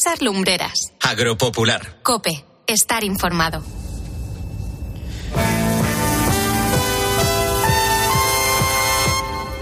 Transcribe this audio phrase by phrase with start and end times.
[0.00, 0.92] César Lumbreras.
[1.00, 1.98] Agropopular.
[2.04, 2.44] Cope.
[2.68, 3.64] Estar informado.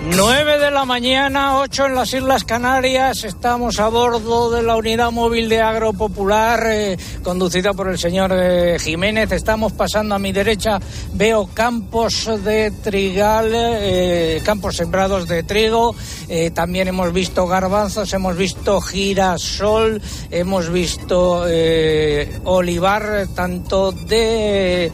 [0.08, 3.24] 9 de la mañana, 8 en las Islas Canarias.
[3.24, 8.30] Estamos a bordo de la unidad móvil de Agro Popular, eh, conducida por el señor
[8.32, 9.32] eh, Jiménez.
[9.32, 10.78] Estamos pasando a mi derecha,
[11.14, 15.94] veo campos de trigal, eh, campos sembrados de trigo.
[16.54, 20.00] también hemos visto garbanzos, hemos visto girasol,
[20.30, 21.44] hemos visto
[22.44, 24.90] olivar, tanto de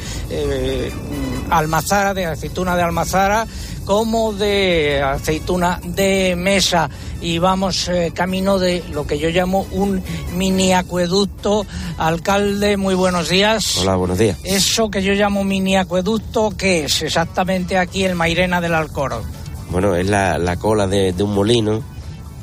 [1.50, 3.46] almazara, de aceituna de almazara
[3.92, 6.88] como de aceituna de mesa
[7.20, 10.02] y vamos eh, camino de lo que yo llamo un
[10.34, 11.66] mini acueducto.
[11.98, 13.76] Alcalde, muy buenos días.
[13.76, 14.38] Hola, buenos días.
[14.44, 19.24] Eso que yo llamo mini acueducto, ¿qué es exactamente aquí en Mairena del Alcoro?
[19.70, 21.82] Bueno, es la, cola de, un molino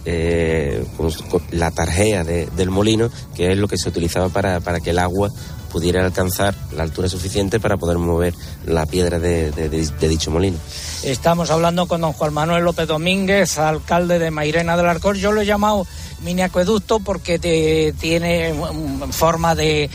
[0.05, 0.85] eh,
[1.49, 5.31] la tarjea del molino, que es lo que se utilizaba para, para que el agua
[5.69, 8.33] pudiera alcanzar la altura suficiente para poder mover
[8.65, 9.51] la piedra de,
[10.01, 10.57] dicho molino.
[11.03, 15.15] Estamos hablando con don Juan Manuel López Domínguez, alcalde de Mairena del Arcor.
[15.15, 15.87] Yo lo he llamado
[16.21, 18.53] mini acueducto porque tiene
[19.11, 19.89] forma de,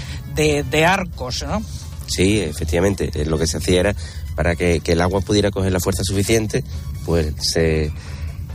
[0.86, 1.62] arcos, ¿no?
[2.06, 3.11] Sí, efectivamente.
[3.25, 3.97] Lo que se hacía era
[4.34, 6.64] para que, el agua pudiera coger la fuerza suficiente,
[7.05, 7.92] pues se,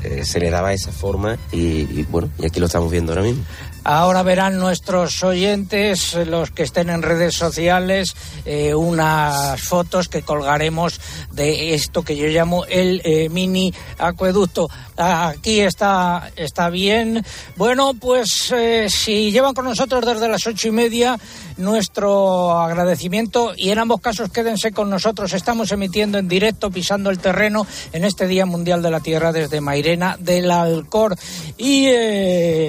[0.04, 3.24] eh, se le daba esa forma y, y, bueno, y aquí lo estamos viendo ahora
[3.24, 3.44] mismo.
[3.92, 8.16] Ahora verán nuestros oyentes, los que estén en redes sociales,
[8.46, 14.70] eh, unas fotos que colgaremos de esto que yo llamo el eh, mini acueducto.
[14.96, 17.26] Aquí está, está bien.
[17.56, 21.18] Bueno, pues eh, si llevan con nosotros desde las ocho y media,
[21.58, 25.34] nuestro agradecimiento y en ambos casos quédense con nosotros.
[25.34, 29.62] Estamos emitiendo en directo, pisando el terreno en este Día Mundial de la Tierra desde
[29.62, 31.16] Mairena del Alcor.
[31.58, 31.88] Y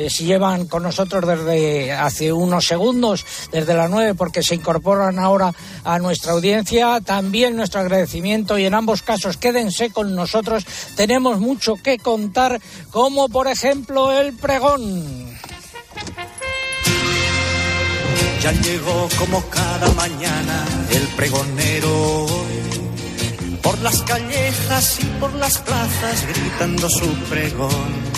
[0.09, 5.53] si llevan con nosotros desde hace unos segundos, desde las nueve, porque se incorporan ahora
[5.84, 7.00] a nuestra audiencia.
[7.00, 10.65] También nuestro agradecimiento y en ambos casos quédense con nosotros.
[10.97, 12.60] Tenemos mucho que contar,
[12.91, 15.31] como por ejemplo el pregón.
[18.41, 22.27] Ya llegó como cada mañana el pregonero
[23.62, 28.10] por las callejas y por las plazas gritando su pregón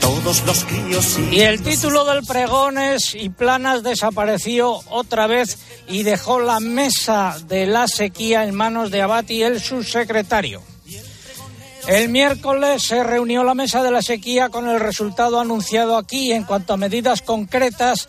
[0.00, 1.40] todos los críos y...
[1.40, 5.58] el título del pregón es Y Planas desapareció otra vez
[5.88, 10.62] y dejó la mesa de la sequía en manos de Abati, el subsecretario.
[11.86, 16.42] El miércoles se reunió la mesa de la sequía con el resultado anunciado aquí en
[16.42, 18.08] cuanto a medidas concretas,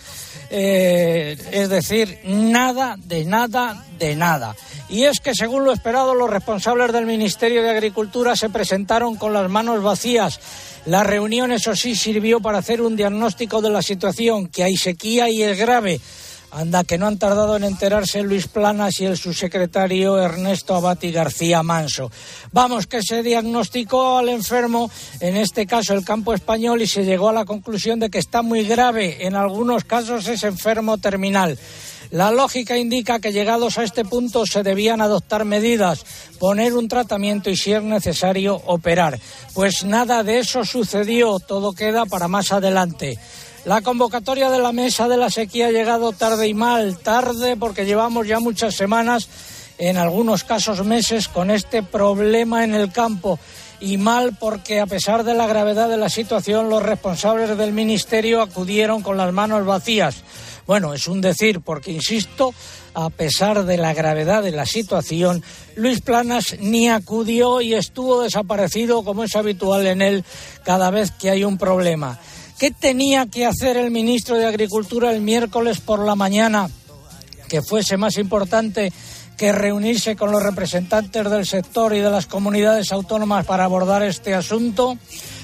[0.50, 4.56] eh, es decir, nada de nada de nada.
[4.90, 9.34] Y es que, según lo esperado, los responsables del Ministerio de Agricultura se presentaron con
[9.34, 10.40] las manos vacías
[10.88, 15.30] la reunión, eso sí, sirvió para hacer un diagnóstico de la situación, que hay sequía
[15.30, 16.00] y es grave.
[16.52, 21.62] Anda, que no han tardado en enterarse Luis Planas y el subsecretario Ernesto Abati García
[21.62, 22.10] Manso.
[22.52, 27.30] Vamos, que se diagnosticó al enfermo, en este caso el campo español, y se llegó
[27.30, 29.28] a la conclusión de que está muy grave.
[29.28, 31.58] En algunos casos es enfermo terminal.
[32.12, 36.06] La lógica indica que llegados a este punto se debían adoptar medidas,
[36.40, 39.20] poner un tratamiento y si es necesario operar.
[39.54, 43.20] Pues nada de eso sucedió, todo queda para más adelante.
[43.66, 47.86] La convocatoria de la mesa de la sequía ha llegado tarde y mal, tarde porque
[47.86, 49.28] llevamos ya muchas semanas,
[49.78, 53.38] en algunos casos meses, con este problema en el campo
[53.80, 58.42] y mal porque a pesar de la gravedad de la situación los responsables del ministerio
[58.42, 60.24] acudieron con las manos vacías.
[60.68, 62.54] Bueno, es un decir, porque insisto,
[62.94, 65.42] a pesar de la gravedad de la situación,
[65.78, 70.26] Luis Planas ni acudió y estuvo desaparecido como es habitual en él
[70.66, 72.20] cada vez que hay un problema.
[72.60, 76.70] ¿Qué tenía que hacer el ministro de Agricultura el miércoles por la mañana
[77.48, 78.92] que fuese más importante
[79.38, 84.34] que reunirse con los representantes del sector y de las comunidades autónomas para abordar este
[84.34, 84.98] asunto?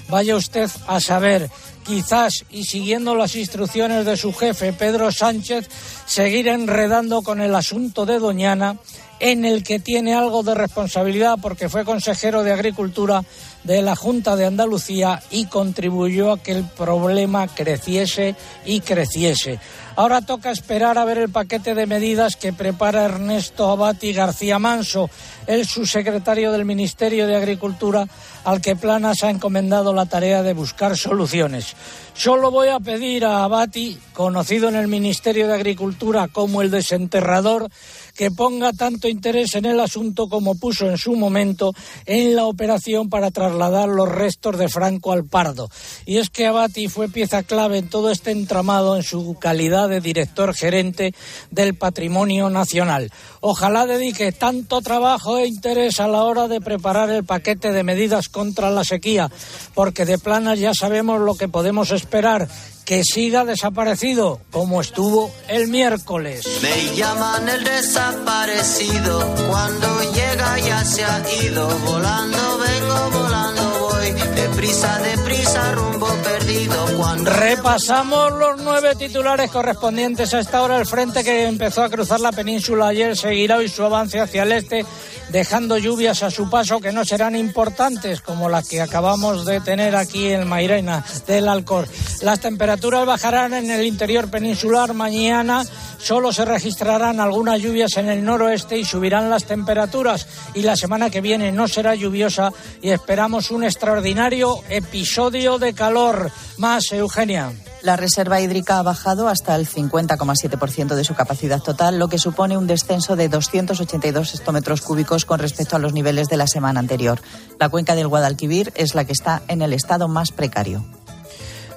[0.09, 1.49] Vaya usted a saber
[1.85, 5.69] quizás y siguiendo las instrucciones de su jefe, Pedro Sánchez,
[6.05, 8.77] seguir enredando con el asunto de Doñana,
[9.19, 13.23] en el que tiene algo de responsabilidad porque fue consejero de Agricultura
[13.63, 19.59] de la Junta de Andalucía y contribuyó a que el problema creciese y creciese.
[19.95, 25.07] Ahora toca esperar a ver el paquete de medidas que prepara Ernesto Abati García Manso,
[25.45, 28.07] el subsecretario del Ministerio de Agricultura,
[28.43, 31.75] al que Planas ha encomendado la tarea de buscar soluciones.
[32.15, 37.69] Solo voy a pedir a Abati, conocido en el Ministerio de Agricultura como el desenterrador,
[38.15, 41.73] que ponga tanto interés en el asunto como puso en su momento
[42.05, 45.69] en la operación para trasladar los restos de Franco al Pardo.
[46.05, 50.01] Y es que Abati fue pieza clave en todo este entramado en su calidad de
[50.01, 51.13] director gerente
[51.51, 53.11] del Patrimonio Nacional.
[53.41, 58.29] Ojalá dedique tanto trabajo e interés a la hora de preparar el paquete de medidas
[58.29, 59.29] contra la sequía,
[59.73, 62.47] porque de planas ya sabemos lo que podemos esperar
[62.85, 66.45] que siga desaparecido como estuvo el miércoles.
[66.61, 74.99] Me llaman el desaparecido, cuando llega ya se ha ido, volando vengo, volando voy, deprisa,
[74.99, 76.82] deprisa, rumbo perdido.
[77.25, 80.77] Repasamos los nueve titulares correspondientes a esta hora.
[80.77, 84.51] El frente que empezó a cruzar la península ayer seguirá hoy su avance hacia el
[84.51, 84.85] este,
[85.29, 89.95] dejando lluvias a su paso que no serán importantes como las que acabamos de tener
[89.95, 91.87] aquí en Mairena del Alcor.
[92.21, 95.63] Las temperaturas bajarán en el interior peninsular mañana.
[95.99, 100.27] Solo se registrarán algunas lluvias en el noroeste y subirán las temperaturas.
[100.53, 106.29] Y la semana que viene no será lluviosa y esperamos un extraordinario episodio de calor.
[106.57, 107.53] Más, Eugenia.
[107.83, 112.57] La reserva hídrica ha bajado hasta el 50,7% de su capacidad total, lo que supone
[112.57, 117.21] un descenso de 282 hectómetros cúbicos con respecto a los niveles de la semana anterior.
[117.59, 120.83] La cuenca del Guadalquivir es la que está en el estado más precario.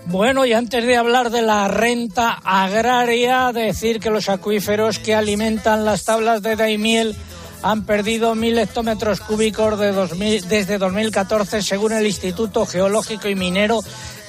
[0.06, 5.84] Bueno, y antes de hablar de la renta agraria, decir que los acuíferos que alimentan
[5.84, 7.14] las tablas de Daimiel
[7.62, 13.80] han perdido mil hectómetros cúbicos de 2000 desde 2014, según el Instituto Geológico y Minero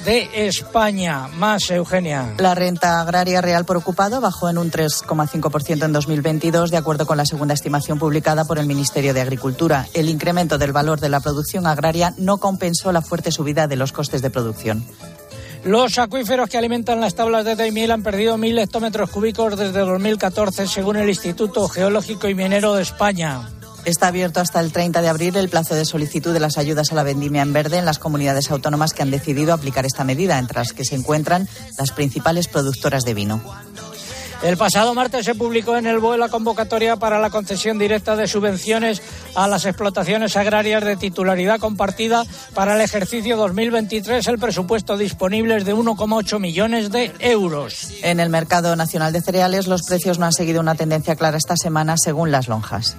[0.05, 1.27] de España.
[1.27, 2.33] Más, Eugenia.
[2.37, 7.17] La renta agraria real por ocupado bajó en un 3,5% en 2022, de acuerdo con
[7.17, 9.87] la segunda estimación publicada por el Ministerio de Agricultura.
[9.93, 13.91] El incremento del valor de la producción agraria no compensó la fuerte subida de los
[13.91, 14.85] costes de producción.
[15.63, 20.67] Los acuíferos que alimentan las tablas de Daimiel han perdido mil hectómetros cúbicos desde 2014,
[20.67, 23.49] según el Instituto Geológico y Minero de España.
[23.87, 26.95] Está abierto hasta el 30 de abril el plazo de solicitud de las ayudas a
[26.95, 30.59] la vendimia en verde en las comunidades autónomas que han decidido aplicar esta medida, entre
[30.59, 31.47] las que se encuentran
[31.77, 33.41] las principales productoras de vino.
[34.43, 38.27] El pasado martes se publicó en el BOE la convocatoria para la concesión directa de
[38.27, 39.01] subvenciones
[39.35, 44.27] a las explotaciones agrarias de titularidad compartida para el ejercicio 2023.
[44.27, 47.87] El presupuesto disponible es de 1,8 millones de euros.
[48.03, 51.55] En el mercado nacional de cereales, los precios no han seguido una tendencia clara esta
[51.55, 52.97] semana, según las lonjas.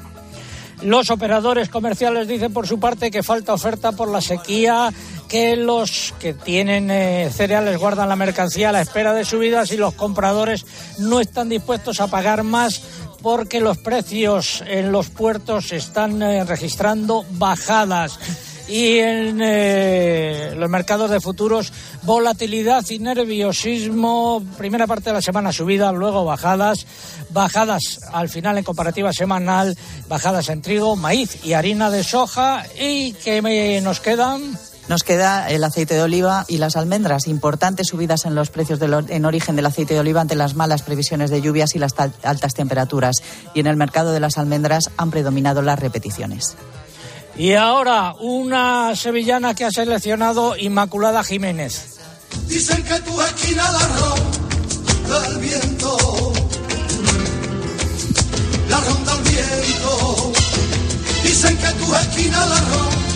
[0.82, 4.92] Los operadores comerciales dicen por su parte que falta oferta por la sequía,
[5.28, 9.76] que los que tienen eh, cereales guardan la mercancía a la espera de subidas y
[9.76, 10.64] los compradores
[10.98, 12.82] no están dispuestos a pagar más
[13.22, 18.18] porque los precios en los puertos están eh, registrando bajadas
[18.68, 21.72] y en eh, los mercados de futuros
[22.02, 24.42] volatilidad y nerviosismo.
[24.56, 26.86] Primera parte de la semana subida, luego bajadas,
[27.30, 29.76] bajadas al final en comparativa semanal,
[30.08, 34.58] bajadas en trigo, maíz y harina de soja y que me, nos quedan.
[34.88, 37.26] Nos queda el aceite de oliva y las almendras.
[37.26, 41.28] Importantes subidas en los precios en origen del aceite de oliva ante las malas previsiones
[41.28, 41.92] de lluvias y las
[42.22, 43.22] altas temperaturas.
[43.52, 46.56] Y en el mercado de las almendras han predominado las repeticiones.
[47.38, 51.98] Y ahora una sevillana que ha seleccionado Inmaculada Jiménez.
[52.48, 55.96] Dicen que tu esquina la ronda el viento,
[58.68, 60.32] la ronda el viento.
[61.22, 63.07] Dicen que tu esquina la ronda.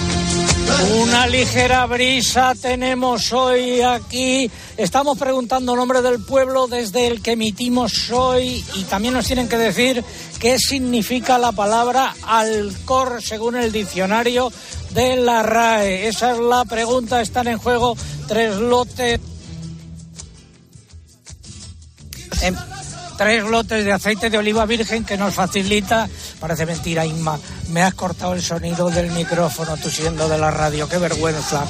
[0.80, 4.50] Una ligera brisa tenemos hoy aquí.
[4.76, 9.58] Estamos preguntando nombre del pueblo desde el que emitimos hoy y también nos tienen que
[9.58, 10.04] decir
[10.38, 14.52] qué significa la palabra alcor según el diccionario
[14.90, 16.08] de la RAE.
[16.08, 17.20] Esa es la pregunta.
[17.20, 19.20] Están en juego tres lotes.
[22.42, 22.56] Em,
[23.16, 26.08] tres lotes de aceite de oliva virgen que nos facilita,
[26.40, 27.38] parece mentira Inma,
[27.70, 31.64] me has cortado el sonido del micrófono tú siendo de la radio, qué vergüenza.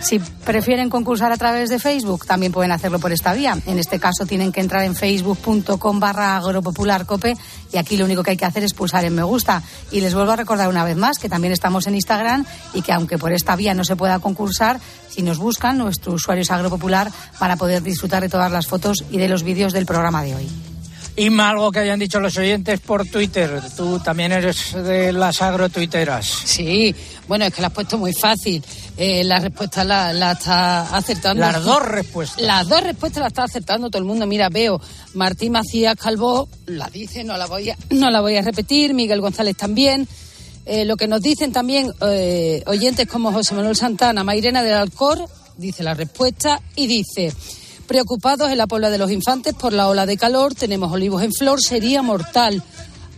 [0.03, 3.57] Si prefieren concursar a través de Facebook, también pueden hacerlo por esta vía.
[3.65, 7.37] En este caso tienen que entrar en facebook.com barra agropopularcope
[7.71, 9.63] y aquí lo único que hay que hacer es pulsar en me gusta.
[9.91, 12.91] Y les vuelvo a recordar una vez más que también estamos en Instagram y que
[12.91, 14.77] aunque por esta vía no se pueda concursar,
[15.09, 17.09] si nos buscan, nuestros usuarios agropopular
[17.39, 20.35] van a poder disfrutar de todas las fotos y de los vídeos del programa de
[20.35, 20.72] hoy.
[21.15, 23.61] Inma, algo que hayan dicho los oyentes por Twitter.
[23.77, 26.25] Tú también eres de las agrotuiteras.
[26.25, 26.95] Sí,
[27.27, 28.63] bueno, es que la has puesto muy fácil.
[28.97, 31.41] Eh, la respuesta la, la, está acertando.
[31.41, 32.41] Las dos respuestas.
[32.41, 34.25] Las dos respuestas las está acertando todo el mundo.
[34.25, 34.81] Mira, veo
[35.13, 38.95] Martín Macías Calvo, la dice, no la voy a, no la voy a repetir.
[38.95, 40.07] Miguel González también.
[40.65, 45.27] Eh, lo que nos dicen también eh, oyentes como José Manuel Santana, Mairena del Alcor,
[45.57, 47.31] dice la respuesta y dice.
[47.93, 51.31] Preocupados en la Puebla de los Infantes por la ola de calor, tenemos olivos en
[51.31, 52.63] flor, sería mortal.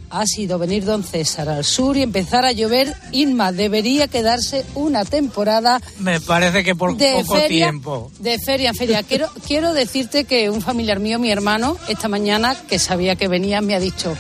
[0.09, 2.93] Ha sido venir don César al sur y empezar a llover.
[3.13, 5.81] Inma debería quedarse una temporada.
[5.99, 8.11] Me parece que por de poco feria, tiempo.
[8.19, 9.03] De feria en feria.
[9.03, 13.61] Quiero, quiero decirte que un familiar mío, mi hermano, esta mañana, que sabía que venía,
[13.61, 14.13] me ha dicho: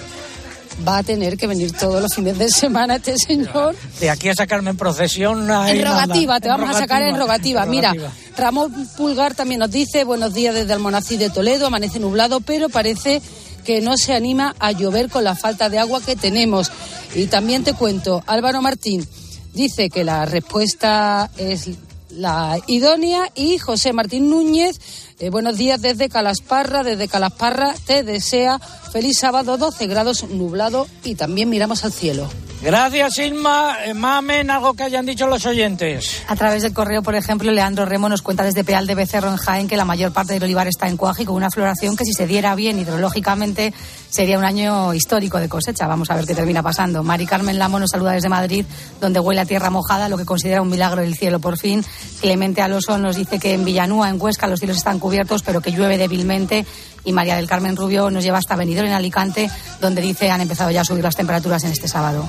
[0.87, 3.75] va a tener que venir todos los fines de semana este señor.
[3.99, 5.49] De aquí a sacarme en procesión.
[5.49, 7.65] En rogativa, te vamos a sacar en rogativa.
[7.65, 7.93] Mira,
[8.37, 13.21] Ramón Pulgar también nos dice, buenos días desde Almonací de Toledo, amanece nublado, pero parece
[13.63, 16.71] que no se anima a llover con la falta de agua que tenemos.
[17.15, 19.05] Y también te cuento, Álvaro Martín
[19.53, 21.69] dice que la respuesta es
[22.09, 24.79] la idónea y José Martín Núñez,
[25.19, 31.15] eh, buenos días desde Calasparra, desde Calasparra te desea feliz sábado, 12 grados nublado y
[31.15, 32.29] también miramos al cielo.
[32.61, 33.77] Gracias, Inma.
[33.85, 36.23] Eh, Mamen, algo que hayan dicho los oyentes.
[36.27, 39.37] A través del correo, por ejemplo, Leandro Remo nos cuenta desde Peal de Becerro en
[39.37, 42.13] Jaén que la mayor parte del olivar está en cuaje con una floración que si
[42.13, 43.73] se diera bien hidrológicamente
[44.09, 45.85] sería un año histórico de cosecha.
[45.87, 47.03] Vamos a ver qué termina pasando.
[47.03, 48.65] Mari Carmen Lamo nos saluda desde Madrid,
[48.99, 51.83] donde huele a tierra mojada, lo que considera un milagro del cielo por fin.
[52.21, 55.71] Clemente Alonso nos dice que en Villanúa, en Huesca, los cielos están cubiertos, pero que
[55.71, 56.65] llueve débilmente.
[57.05, 60.71] Y María del Carmen Rubio nos lleva hasta Benidorm, en Alicante, donde dice han empezado
[60.71, 62.25] ya a subir las temperaturas en este sábado.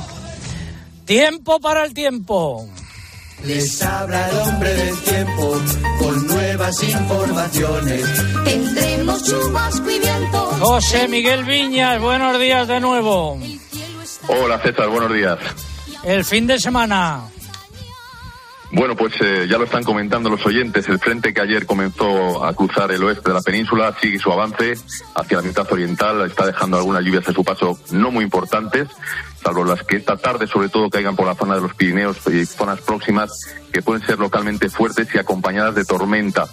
[1.05, 2.69] Tiempo para el tiempo.
[3.45, 5.63] Les habla el hombre del tiempo
[5.99, 8.05] con nuevas informaciones.
[8.45, 10.47] Tendremos chubasco y viento.
[10.61, 13.39] José Miguel Viñas, buenos días de nuevo.
[14.29, 15.39] Hola César, buenos días.
[16.03, 17.25] El fin de semana.
[18.73, 20.89] Bueno, pues eh, ya lo están comentando los oyentes.
[20.89, 24.75] El frente que ayer comenzó a cruzar el oeste de la península sigue su avance
[25.15, 26.27] hacia la mitad oriental.
[26.27, 28.89] Está dejando algunas lluvias a su paso no muy importantes,
[29.43, 32.45] salvo las que esta tarde sobre todo caigan por la zona de los Pirineos y
[32.45, 33.31] zonas próximas
[33.73, 36.47] que pueden ser localmente fuertes y acompañadas de tormenta.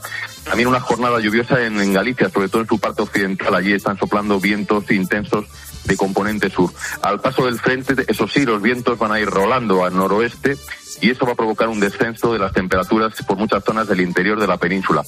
[0.43, 3.55] También una jornada lluviosa en, en Galicia, sobre todo en su parte occidental.
[3.55, 5.45] Allí están soplando vientos intensos
[5.85, 6.71] de componente sur.
[7.01, 10.57] Al paso del frente, eso sí, los vientos van a ir rolando al noroeste
[11.01, 14.39] y eso va a provocar un descenso de las temperaturas por muchas zonas del interior
[14.39, 15.03] de la península.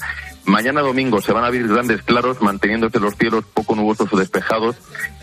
[0.45, 4.75] Mañana domingo se van a abrir grandes claros, manteniéndose los cielos poco nubosos o despejados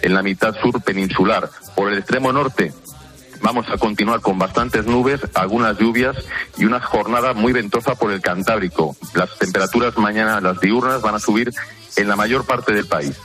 [0.03, 1.51] en la mitad sur peninsular.
[1.77, 2.73] Por el extremo norte,
[3.41, 6.17] vamos a continuar con bastantes nubes, algunas lluvias
[6.57, 8.97] y una jornada muy ventosa por el Cantábrico.
[9.15, 11.53] Las temperaturas mañana, las diurnas, van a subir
[11.97, 13.17] en la mayor parte del país.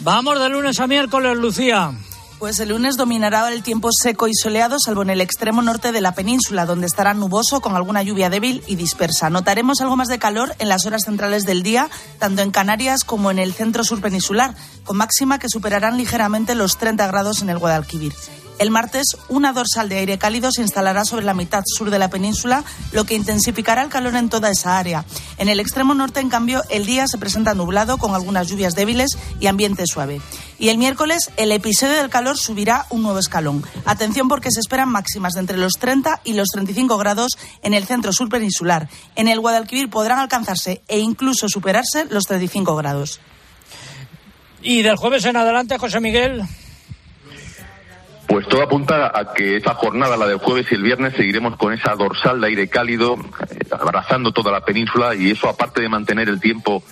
[0.00, 1.92] Vamos de lunes a miércoles, Lucía.
[2.38, 6.00] Pues el lunes dominará el tiempo seco y soleado, salvo en el extremo norte de
[6.00, 9.30] la península, donde estará nuboso con alguna lluvia débil y dispersa.
[9.30, 13.30] Notaremos algo más de calor en las horas centrales del día, tanto en Canarias como
[13.30, 17.58] en el centro sur peninsular, con máxima que superarán ligeramente los 30 grados en el
[17.58, 18.12] Guadalquivir.
[18.58, 22.08] El martes, una dorsal de aire cálido se instalará sobre la mitad sur de la
[22.08, 25.04] península, lo que intensificará el calor en toda esa área.
[25.38, 29.18] En el extremo norte, en cambio, el día se presenta nublado con algunas lluvias débiles
[29.40, 30.20] y ambiente suave.
[30.58, 33.64] Y el miércoles, el episodio del calor subirá un nuevo escalón.
[33.84, 37.32] Atención porque se esperan máximas de entre los 30 y los 35 grados
[37.62, 38.88] en el centro sur peninsular.
[39.16, 43.20] En el Guadalquivir podrán alcanzarse e incluso superarse los 35 grados.
[44.62, 46.44] Y del jueves en adelante, José Miguel.
[48.34, 51.72] Pues todo apunta a que esa jornada, la del jueves y el viernes, seguiremos con
[51.72, 53.14] esa dorsal de aire cálido,
[53.48, 56.82] eh, abrazando toda la península y eso aparte de mantener el tiempo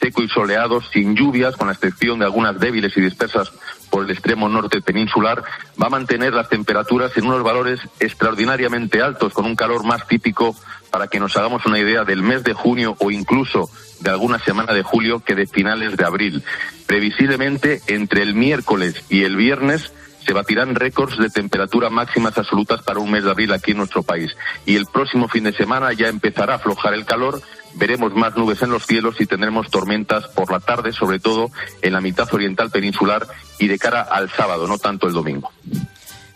[0.00, 3.52] seco y soleado, sin lluvias, con la excepción de algunas débiles y dispersas
[3.90, 5.44] por el extremo norte peninsular,
[5.80, 10.56] va a mantener las temperaturas en unos valores extraordinariamente altos, con un calor más típico
[10.90, 13.68] para que nos hagamos una idea del mes de junio o incluso
[14.00, 16.42] de alguna semana de julio que de finales de abril.
[16.86, 19.92] Previsiblemente entre el miércoles y el viernes
[20.26, 24.02] se batirán récords de temperatura máximas absolutas para un mes de abril aquí en nuestro
[24.02, 24.36] país.
[24.64, 27.40] Y el próximo fin de semana ya empezará a aflojar el calor,
[27.74, 31.50] veremos más nubes en los cielos y tendremos tormentas por la tarde, sobre todo
[31.82, 33.26] en la mitad oriental peninsular
[33.58, 35.50] y de cara al sábado, no tanto el domingo.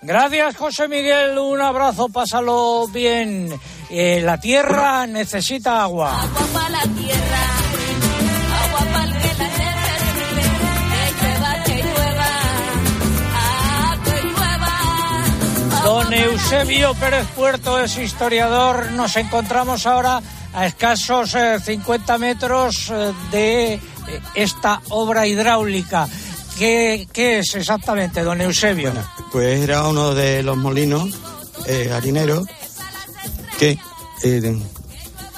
[0.02, 1.38] Gracias, José Miguel.
[1.38, 3.48] Un abrazo, pásalo bien.
[3.90, 6.22] Eh, la tierra necesita agua.
[6.22, 7.42] Agua para la tierra,
[15.90, 18.92] Don Eusebio Pérez Puerto es historiador.
[18.92, 20.22] Nos encontramos ahora
[20.54, 23.80] a escasos eh, 50 metros eh, de eh,
[24.36, 26.08] esta obra hidráulica.
[26.56, 28.92] ¿Qué, qué es exactamente, don Eusebio?
[29.32, 31.10] Pues era uno de los molinos
[31.66, 32.46] eh, harineros
[33.58, 33.76] que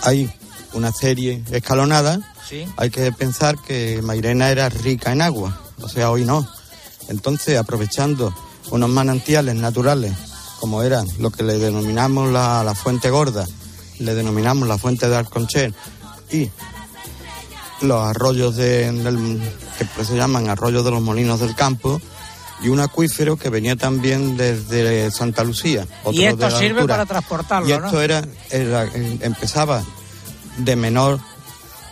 [0.02, 0.30] hay
[0.74, 2.20] una serie escalonada.
[2.46, 2.66] Sí.
[2.76, 6.46] Hay que pensar que Mairena era rica en agua, o sea, hoy no.
[7.08, 8.34] Entonces, aprovechando
[8.70, 10.12] unos manantiales naturales,
[10.62, 13.44] como eran lo que le denominamos la, la fuente gorda,
[13.98, 15.74] le denominamos la fuente de Arconchel
[16.30, 16.48] y
[17.80, 19.42] los arroyos de, del-
[19.76, 22.00] que pues se llaman arroyos de los molinos del campo
[22.62, 25.84] y un acuífero que venía también desde Santa Lucía.
[26.04, 26.94] otro Y esto de sirve altura.
[26.94, 28.00] para transportarlo, Y esto ¿no?
[28.00, 29.82] era, era- empezaba
[30.58, 31.18] de menor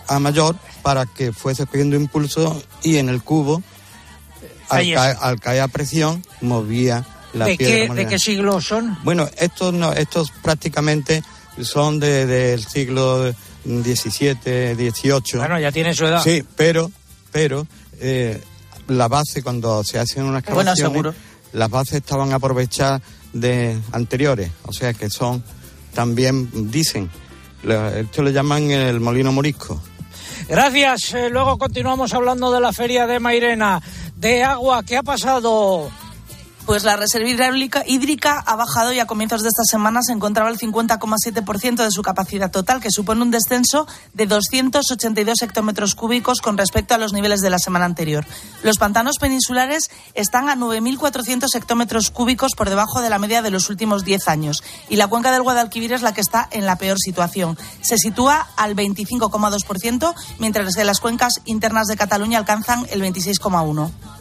[0.07, 3.65] a mayor para que fuese cogiendo impulso y en el cubo,
[4.69, 8.99] al, ca- al caer a presión, movía ¿De qué, ¿De qué siglo son?
[9.05, 11.23] Bueno, estos no, estos prácticamente
[11.63, 13.33] son de- del siglo
[13.65, 15.39] XVII, XVIII.
[15.39, 16.23] Bueno, ya tiene su edad.
[16.23, 16.91] Sí, pero,
[17.31, 17.67] pero
[18.01, 18.41] eh,
[18.89, 21.15] la base cuando se hacen unas Bueno, excavaciones, seguro.
[21.53, 25.45] las bases estaban aprovechadas de anteriores, o sea que son
[25.95, 27.09] también dicen,
[27.97, 29.81] esto le llaman el molino morisco.
[30.49, 31.15] Gracias.
[31.15, 33.81] Eh, luego continuamos hablando de la feria de Mairena.
[34.17, 35.91] De agua, ¿qué ha pasado?
[36.71, 40.49] Pues la reserva hidráulica hídrica ha bajado y a comienzos de esta semana se encontraba
[40.51, 46.57] el 50,7% de su capacidad total, que supone un descenso de 282 hectómetros cúbicos con
[46.57, 48.25] respecto a los niveles de la semana anterior.
[48.63, 53.69] Los pantanos peninsulares están a 9.400 hectómetros cúbicos por debajo de la media de los
[53.69, 56.99] últimos 10 años y la cuenca del Guadalquivir es la que está en la peor
[57.01, 57.59] situación.
[57.81, 64.20] Se sitúa al 25,2%, mientras que las cuencas internas de Cataluña alcanzan el 26,1%.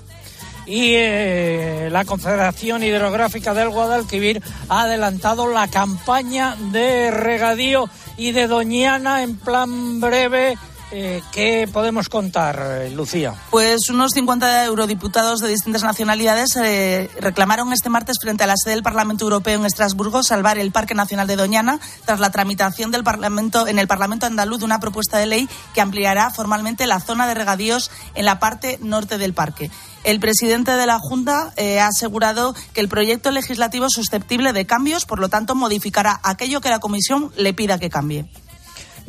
[0.69, 8.45] Y eh, la Confederación Hidrográfica del Guadalquivir ha adelantado la campaña de regadío y de
[8.45, 10.59] Doñana en plan breve.
[10.91, 13.35] Eh, ¿Qué podemos contar, eh, Lucía?
[13.51, 18.73] Pues unos 50 eurodiputados de distintas nacionalidades eh, reclamaron este martes frente a la sede
[18.73, 23.03] del Parlamento Europeo en Estrasburgo salvar el Parque Nacional de Doñana tras la tramitación del
[23.03, 27.27] Parlamento en el Parlamento andaluz de una propuesta de ley que ampliará formalmente la zona
[27.27, 29.69] de regadíos en la parte norte del parque.
[30.03, 34.65] El presidente de la Junta eh, ha asegurado que el proyecto legislativo es susceptible de
[34.65, 38.25] cambios, por lo tanto modificará aquello que la Comisión le pida que cambie.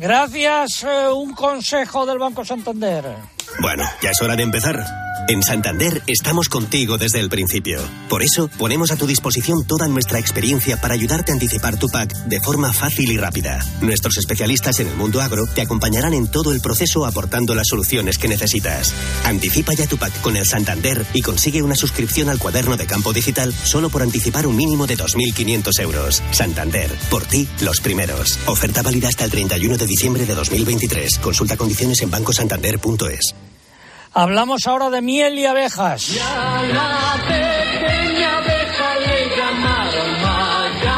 [0.01, 0.83] Gracias.
[0.83, 3.05] eh, un consejo del Banco Santander.
[3.59, 4.85] Bueno, ya es hora de empezar.
[5.27, 7.79] En Santander estamos contigo desde el principio.
[8.09, 12.13] Por eso ponemos a tu disposición toda nuestra experiencia para ayudarte a anticipar tu PAC
[12.25, 13.63] de forma fácil y rápida.
[13.81, 18.17] Nuestros especialistas en el mundo agro te acompañarán en todo el proceso aportando las soluciones
[18.17, 18.93] que necesitas.
[19.23, 23.13] Anticipa ya tu PAC con el Santander y consigue una suscripción al cuaderno de campo
[23.13, 26.23] digital solo por anticipar un mínimo de 2.500 euros.
[26.31, 28.39] Santander, por ti, los primeros.
[28.47, 31.19] Oferta válida hasta el 31 de diciembre de 2023.
[31.19, 33.35] Consulta condiciones en bancosantander.es.
[34.13, 36.17] Hablamos ahora de miel y abejas.
[36.19, 40.97] A la pequeña abeja le llamaron Maya.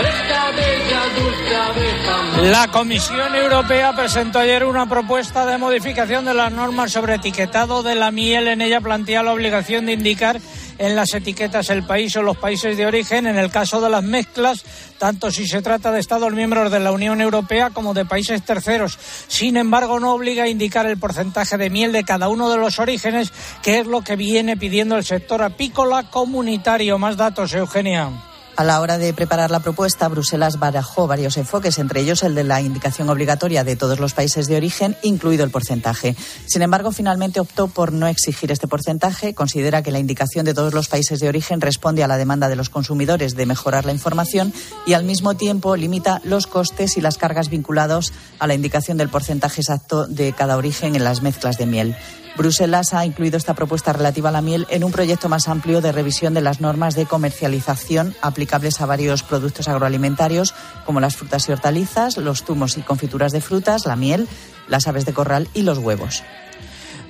[0.00, 6.50] Esta bella dulce abeja La Comisión Europea presentó ayer una propuesta de modificación de las
[6.50, 8.48] normas sobre etiquetado de la miel.
[8.48, 10.40] En ella plantea la obligación de indicar
[10.78, 14.02] en las etiquetas el país o los países de origen en el caso de las
[14.02, 14.64] mezclas,
[14.98, 18.98] tanto si se trata de Estados miembros de la Unión Europea como de países terceros.
[19.28, 22.78] Sin embargo, no obliga a indicar el porcentaje de miel de cada uno de los
[22.78, 23.32] orígenes,
[23.62, 26.98] que es lo que viene pidiendo el sector apícola comunitario.
[26.98, 28.33] Más datos, Eugenia.
[28.56, 32.44] A la hora de preparar la propuesta, Bruselas barajó varios enfoques, entre ellos el de
[32.44, 36.14] la indicación obligatoria de todos los países de origen, incluido el porcentaje.
[36.46, 39.34] Sin embargo, finalmente optó por no exigir este porcentaje.
[39.34, 42.54] Considera que la indicación de todos los países de origen responde a la demanda de
[42.54, 44.52] los consumidores de mejorar la información
[44.86, 49.08] y, al mismo tiempo, limita los costes y las cargas vinculados a la indicación del
[49.08, 51.96] porcentaje exacto de cada origen en las mezclas de miel.
[52.36, 55.92] Bruselas ha incluido esta propuesta relativa a la miel en un proyecto más amplio de
[55.92, 60.52] revisión de las normas de comercialización aplicables a varios productos agroalimentarios,
[60.84, 64.26] como las frutas y hortalizas, los zumos y confituras de frutas, la miel,
[64.66, 66.24] las aves de corral y los huevos.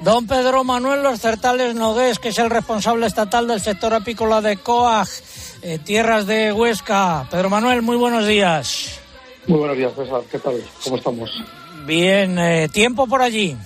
[0.02, 4.58] Don Pedro Manuel Los Certales Nogués, que es el responsable estatal del sector apícola de
[4.58, 5.08] COAG,
[5.62, 7.26] eh, tierras de Huesca.
[7.30, 9.00] Pedro Manuel, muy buenos días.
[9.46, 10.20] Muy buenos días, César.
[10.30, 10.62] ¿Qué tal?
[10.82, 11.30] ¿Cómo estamos?
[11.86, 13.56] Bien, eh, tiempo por allí.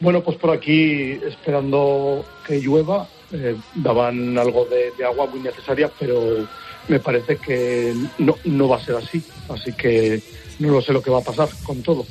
[0.00, 3.08] Bueno, pues por aquí esperando que llueva.
[3.32, 6.48] Eh, daban algo de, de agua muy necesaria, pero
[6.88, 9.22] me parece que no, no va a ser así.
[9.48, 10.20] Así que
[10.58, 12.04] no lo sé lo que va a pasar con todo.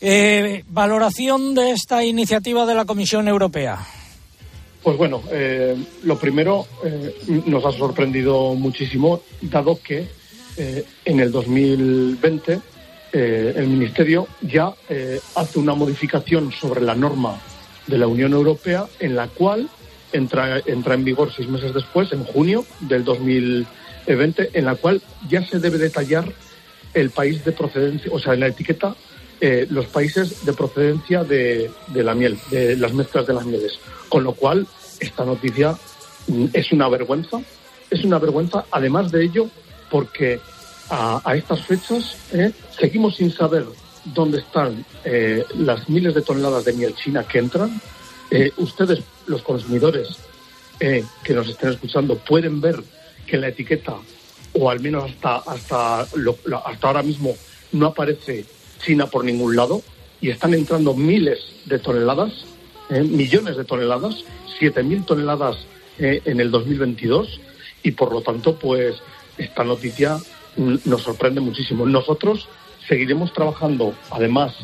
[0.00, 3.78] Eh, valoración de esta iniciativa de la Comisión Europea.
[4.82, 10.06] Pues bueno, eh, lo primero eh, nos ha sorprendido muchísimo, dado que
[10.56, 12.60] eh, en el 2020
[13.12, 17.38] eh, el Ministerio ya eh, hace una modificación sobre la norma
[17.86, 19.68] de la Unión Europea en la cual
[20.12, 25.44] entra, entra en vigor seis meses después, en junio del 2020, en la cual ya
[25.44, 26.30] se debe detallar
[26.94, 28.94] el país de procedencia, o sea, en la etiqueta
[29.40, 33.78] eh, los países de procedencia de, de la miel, de las mezclas de las mieles.
[34.08, 34.66] Con lo cual,
[35.00, 35.78] esta noticia
[36.26, 37.40] mm, es una vergüenza,
[37.90, 39.48] es una vergüenza, además de ello,
[39.90, 40.40] porque
[40.90, 43.64] a, a estas fechas eh, seguimos sin saber
[44.04, 47.80] dónde están eh, las miles de toneladas de miel china que entran.
[48.30, 50.08] Eh, ustedes, los consumidores
[50.80, 52.82] eh, que nos estén escuchando, pueden ver
[53.26, 53.96] que la etiqueta,
[54.54, 57.34] o al menos hasta, hasta, lo- hasta ahora mismo,
[57.72, 58.46] no aparece
[58.84, 59.82] China por ningún lado
[60.20, 62.32] y están entrando miles de toneladas,
[62.90, 64.24] eh, millones de toneladas,
[64.58, 65.56] 7.000 toneladas
[66.00, 67.40] en el 2022
[67.82, 68.94] y por lo tanto, pues
[69.36, 70.18] esta noticia
[70.58, 71.86] nos sorprende muchísimo.
[71.86, 72.48] Nosotros
[72.86, 74.54] seguiremos trabajando, además,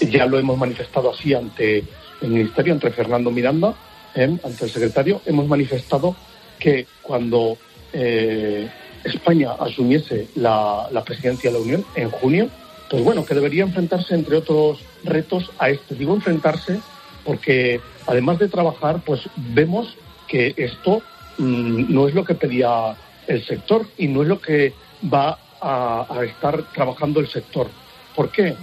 [0.00, 1.84] ya lo hemos manifestado así ante
[2.20, 3.74] el Ministerio, ante Fernando Miranda,
[4.14, 6.14] eh, ante el secretario, hemos manifestado
[6.58, 7.56] que cuando
[7.92, 8.68] eh,
[9.04, 12.48] España asumiese la, la presidencia de la Unión en junio,
[12.90, 15.94] pues bueno, que debería enfrentarse, entre otros retos, a este.
[15.94, 16.80] Digo enfrentarse
[17.24, 21.02] porque, además de trabajar, pues vemos que esto
[21.38, 22.96] mm, no es lo que pedía
[23.30, 24.72] el sector y no es lo que
[25.12, 27.68] va a, estar trabajando el sector.
[28.14, 28.54] ¿Por qué?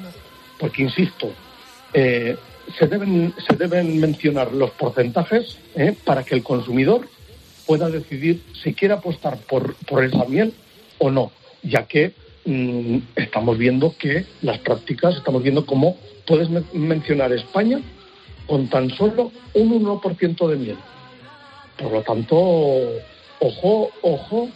[0.60, 1.32] Porque, insisto,
[1.94, 2.36] eh,
[2.78, 7.08] se, deben, se deben mencionar los porcentajes eh, para que el consumidor
[7.66, 10.54] pueda decidir si quiere apostar por, por esa miel
[10.98, 11.32] o no,
[11.64, 12.14] ya que
[12.46, 17.80] mm, estamos viendo que las prácticas, estamos viendo cómo puedes men- mencionar España
[18.48, 20.78] con tan solo un 1% de miel.
[21.78, 22.82] Por lo tanto,
[23.40, 24.50] ojo, ojo,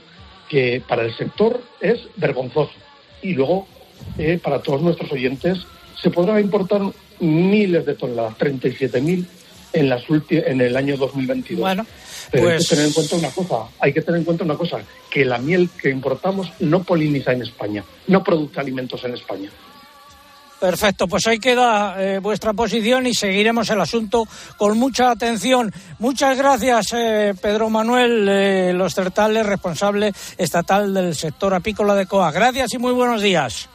[0.50, 2.74] que para el sector es vergonzoso.
[3.22, 3.68] Y luego,
[4.18, 5.60] eh, para todos nuestros oyentes,
[6.02, 6.82] se podrán importar
[7.20, 9.26] miles de toneladas, 37.000
[9.74, 11.62] en, las en el año 2022.
[11.62, 11.86] Bueno,
[12.32, 14.56] Pero hay pues- que tener en cuenta una cosa, hay que tener en cuenta una
[14.56, 19.50] cosa, que la miel que importamos no poliniza en España, no produce alimentos en España.
[20.62, 25.74] Perfecto, pues ahí queda eh, vuestra posición y seguiremos el asunto con mucha atención.
[25.98, 32.32] Muchas gracias, eh, Pedro Manuel eh, Los Certales, responsable estatal del sector apícola de COA.
[32.32, 33.70] Gracias y muy buenos días.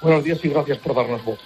[0.00, 1.40] Buenos días y gracias por darnos voz.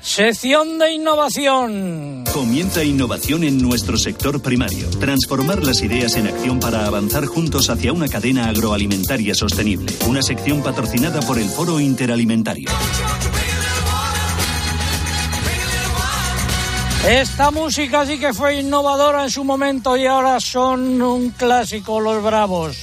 [0.00, 2.24] Sección de innovación.
[2.32, 4.88] Comienza innovación en nuestro sector primario.
[5.00, 9.92] Transformar las ideas en acción para avanzar juntos hacia una cadena agroalimentaria sostenible.
[10.08, 12.70] Una sección patrocinada por el Foro Interalimentario.
[17.06, 22.22] Esta música sí que fue innovadora en su momento y ahora son un clásico los
[22.22, 22.76] Bravos.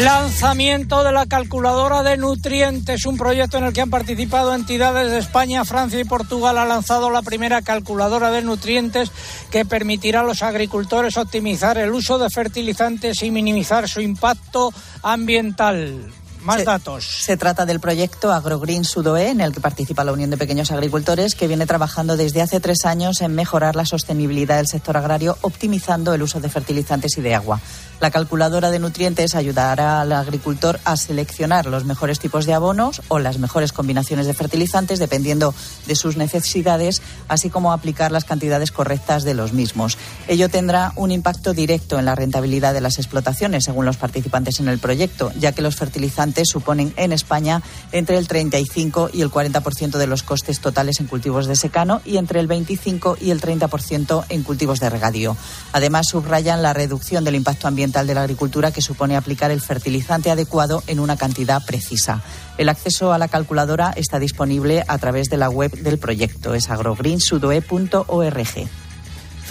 [0.00, 5.18] Lanzamiento de la calculadora de nutrientes, un proyecto en el que han participado entidades de
[5.18, 6.56] España, Francia y Portugal.
[6.56, 9.10] Ha lanzado la primera calculadora de nutrientes
[9.50, 16.10] que permitirá a los agricultores optimizar el uso de fertilizantes y minimizar su impacto ambiental.
[16.42, 17.04] Más Se- datos.
[17.22, 21.34] Se trata del proyecto AgroGreen Sudoe, en el que participa la Unión de Pequeños Agricultores,
[21.34, 26.14] que viene trabajando desde hace tres años en mejorar la sostenibilidad del sector agrario, optimizando
[26.14, 27.60] el uso de fertilizantes y de agua.
[28.02, 33.20] La calculadora de nutrientes ayudará al agricultor a seleccionar los mejores tipos de abonos o
[33.20, 35.54] las mejores combinaciones de fertilizantes dependiendo
[35.86, 39.98] de sus necesidades, así como aplicar las cantidades correctas de los mismos.
[40.26, 44.66] Ello tendrá un impacto directo en la rentabilidad de las explotaciones, según los participantes en
[44.66, 47.62] el proyecto, ya que los fertilizantes suponen en España
[47.92, 52.16] entre el 35 y el 40% de los costes totales en cultivos de secano y
[52.16, 55.36] entre el 25 y el 30% en cultivos de regadío.
[55.70, 60.30] Además, subrayan la reducción del impacto ambiental de la agricultura que supone aplicar el fertilizante
[60.30, 62.22] adecuado en una cantidad precisa.
[62.56, 66.70] El acceso a la calculadora está disponible a través de la web del proyecto, es
[66.70, 68.81] agrogreensudoe.org.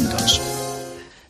[0.00, 0.40] juntos.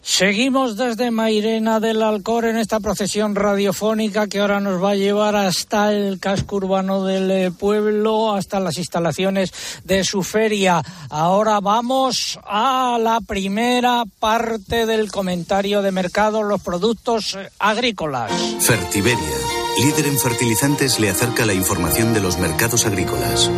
[0.02, 5.36] Seguimos desde Mairena del Alcor en esta procesión radiofónica que ahora nos va a llevar
[5.36, 9.52] hasta el casco urbano del eh, pueblo, hasta las instalaciones
[9.84, 10.82] de su feria.
[11.10, 18.32] Ahora vamos a la primera parte del comentario de mercado, los productos eh, agrícolas.
[18.60, 19.36] Fertiberia,
[19.84, 23.50] líder en fertilizantes, le acerca la información de los mercados agrícolas.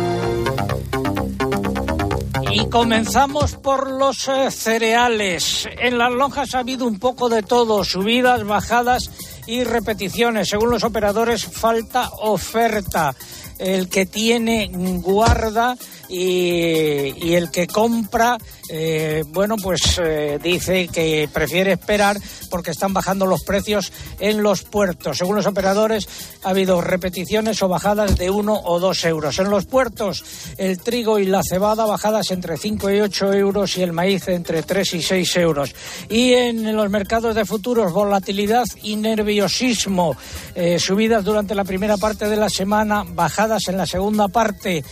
[2.53, 5.67] Y comenzamos por los eh, cereales.
[5.79, 9.09] En las lonjas ha habido un poco de todo, subidas, bajadas
[9.47, 10.49] y repeticiones.
[10.49, 13.15] Según los operadores, falta oferta.
[13.57, 14.69] El que tiene
[15.01, 15.75] guarda
[16.09, 18.37] y, y el que compra,
[18.69, 22.17] eh, bueno, pues eh, dice que prefiere esperar
[22.49, 25.17] porque están bajando los precios en los puertos.
[25.17, 26.07] Según los operadores,
[26.43, 29.37] ha habido repeticiones o bajadas de uno o dos euros.
[29.39, 30.23] En los puertos,
[30.57, 34.63] el trigo y la cebada bajadas entre 5 y 8 euros y el maíz entre
[34.63, 35.75] 3 y 6 euros.
[36.09, 40.15] Y en los mercados de futuros, volatilidad y nerviosismo.
[40.55, 44.83] Eh, subidas durante la primera parte de la semana, bajadas en la segunda parte,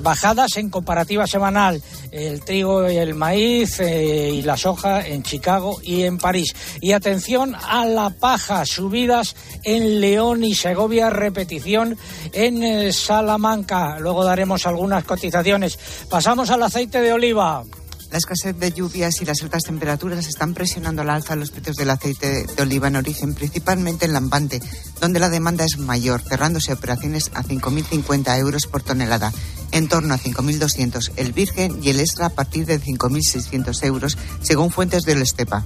[0.00, 1.80] bajadas en comparativa semanal.
[2.10, 6.54] El trigo y el maíz eh, y la soja en Chicago y en París.
[6.80, 11.98] Y atención a la paja, subidas en León y Segovia, repetición
[12.32, 13.98] en eh, Salamanca.
[13.98, 15.78] Luego daremos algunas cotizaciones.
[16.08, 17.64] Pasamos al aceite de oliva.
[18.10, 21.90] La escasez de lluvias y las altas temperaturas están presionando al alza los precios del
[21.90, 24.60] aceite de oliva en origen, principalmente en Lampante,
[25.00, 29.32] donde la demanda es mayor, cerrándose operaciones a 5.050 euros por tonelada,
[29.72, 34.70] en torno a 5.200 el virgen y el extra a partir de 5.600 euros, según
[34.70, 35.64] fuentes del Estepa.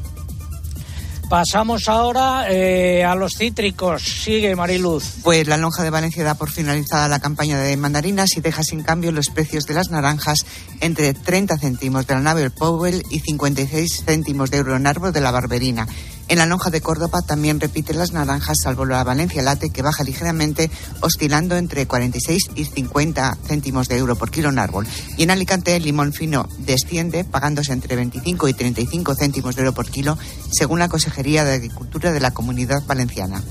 [1.30, 4.02] Pasamos ahora eh, a los cítricos.
[4.02, 5.04] Sigue Mariluz.
[5.22, 8.82] Pues la lonja de Valencia da por finalizada la campaña de mandarinas y deja sin
[8.82, 10.44] cambio los precios de las naranjas
[10.80, 15.20] entre 30 céntimos de la nave Powell y 56 céntimos de euro en árbol de
[15.20, 15.86] la Barberina.
[16.30, 20.04] En la lonja de Córdoba también repiten las naranjas, salvo la Valencia Late, que baja
[20.04, 24.86] ligeramente, oscilando entre 46 y 50 céntimos de euro por kilo en árbol.
[25.16, 29.74] Y en Alicante, el limón fino desciende, pagándose entre 25 y 35 céntimos de euro
[29.74, 30.16] por kilo,
[30.52, 33.42] según la Consejería de Agricultura de la Comunidad Valenciana.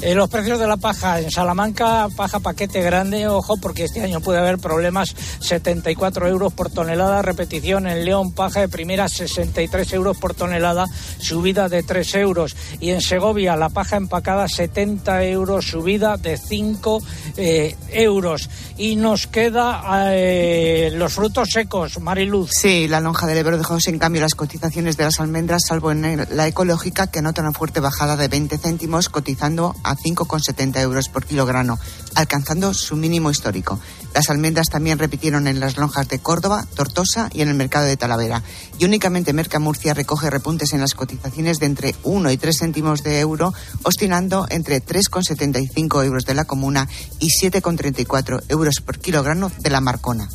[0.00, 4.20] Eh, los precios de la paja en Salamanca, paja paquete grande, ojo, porque este año
[4.20, 10.16] puede haber problemas, 74 euros por tonelada, repetición en León, paja de primera, 63 euros
[10.16, 10.86] por tonelada,
[11.18, 12.54] subida de 3 euros.
[12.78, 17.02] Y en Segovia, la paja empacada, 70 euros, subida de 5
[17.36, 18.48] eh, euros.
[18.76, 19.82] Y nos queda
[20.14, 22.50] eh, los frutos secos, Mariluz.
[22.52, 26.24] Sí, la lonja del Ebro dejó sin cambio las cotizaciones de las almendras, salvo en
[26.30, 31.24] la ecológica, que nota una fuerte bajada de 20 céntimos, cotizando a 5,70 euros por
[31.24, 31.78] kilogramo,
[32.14, 33.80] alcanzando su mínimo histórico.
[34.14, 37.96] Las almendras también repitieron en las lonjas de Córdoba, Tortosa y en el mercado de
[37.96, 38.42] Talavera.
[38.78, 43.20] Y únicamente Mercamurcia recoge repuntes en las cotizaciones de entre 1 y 3 céntimos de
[43.20, 49.80] euro, oscilando entre 3,75 euros de la comuna y 7,34 euros por kilogramo de la
[49.80, 50.28] Marcona.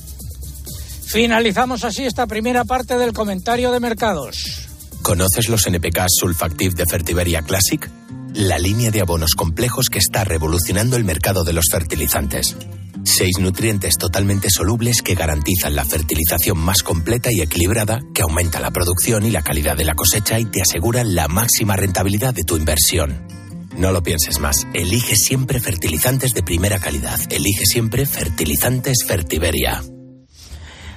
[1.06, 4.68] Finalizamos así esta primera parte del comentario de mercados.
[5.04, 8.03] ¿Conoces los NPK Sulfactive de Fertiberia Classic?
[8.36, 12.58] La línea de abonos complejos que está revolucionando el mercado de los fertilizantes.
[13.04, 18.72] Seis nutrientes totalmente solubles que garantizan la fertilización más completa y equilibrada, que aumenta la
[18.72, 22.58] producción y la calidad de la cosecha y te aseguran la máxima rentabilidad de tu
[22.58, 23.28] inversión.
[23.78, 24.66] No lo pienses más.
[24.74, 27.20] Elige siempre fertilizantes de primera calidad.
[27.30, 29.84] Elige siempre fertilizantes Fertiberia.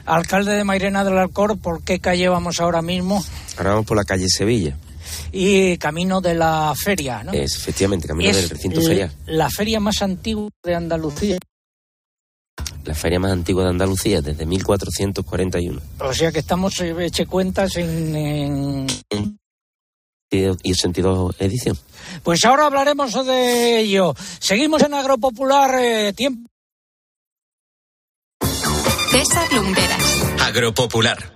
[0.07, 3.23] Alcalde de Mairena del Alcor, ¿por qué calle vamos ahora mismo?
[3.59, 4.79] Ahora vamos por la calle Sevilla.
[5.33, 7.33] Y camino de la feria, ¿no?
[7.33, 9.13] Es efectivamente camino Es del recinto ferial.
[9.27, 11.39] La feria más antigua de Andalucía.
[12.85, 15.81] La feria más antigua de Andalucía, desde 1441.
[16.01, 18.17] O sea que estamos, eh, eche cuentas en,
[19.11, 19.39] en-
[20.31, 21.77] Y 82 edición.
[22.23, 24.15] Pues ahora hablaremos de ello.
[24.39, 25.75] Seguimos en Agropopular.
[25.81, 26.49] eh, tiempo.
[29.11, 30.03] César Lumbreras.
[30.41, 31.36] Agropopular.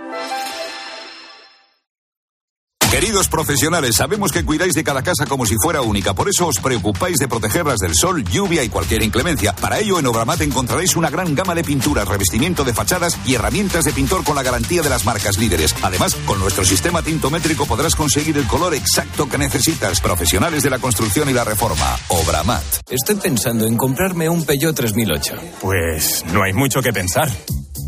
[2.91, 6.59] Queridos profesionales, sabemos que cuidáis de cada casa como si fuera única, por eso os
[6.59, 9.55] preocupáis de protegerlas del sol, lluvia y cualquier inclemencia.
[9.55, 13.85] Para ello, en Obramat encontraréis una gran gama de pinturas, revestimiento de fachadas y herramientas
[13.85, 15.73] de pintor con la garantía de las marcas líderes.
[15.81, 20.01] Además, con nuestro sistema tintométrico podrás conseguir el color exacto que necesitas.
[20.01, 21.97] Profesionales de la construcción y la reforma.
[22.09, 22.63] Obramat.
[22.89, 25.35] Estoy pensando en comprarme un Peugeot 3008.
[25.61, 27.29] Pues no hay mucho que pensar.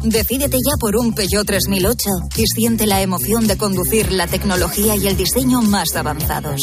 [0.04, 5.08] Decídete ya por un Peugeot 3008 y siente la emoción de conducir la tecnología y
[5.08, 6.60] el diseño más avanzados.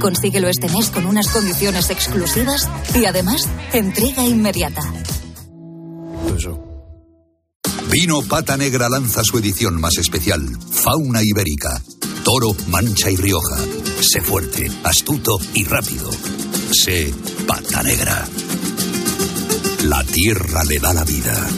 [0.00, 4.82] Consíguelo este mes con unas condiciones exclusivas y además entrega inmediata.
[7.90, 11.82] Vino Pata Negra lanza su edición más especial, Fauna Ibérica.
[12.24, 13.56] Toro, Mancha y Rioja.
[14.00, 16.10] Sé fuerte, astuto y rápido.
[16.72, 17.12] Sé
[17.46, 18.28] Pata Negra.
[19.84, 21.48] La tierra le da la vida.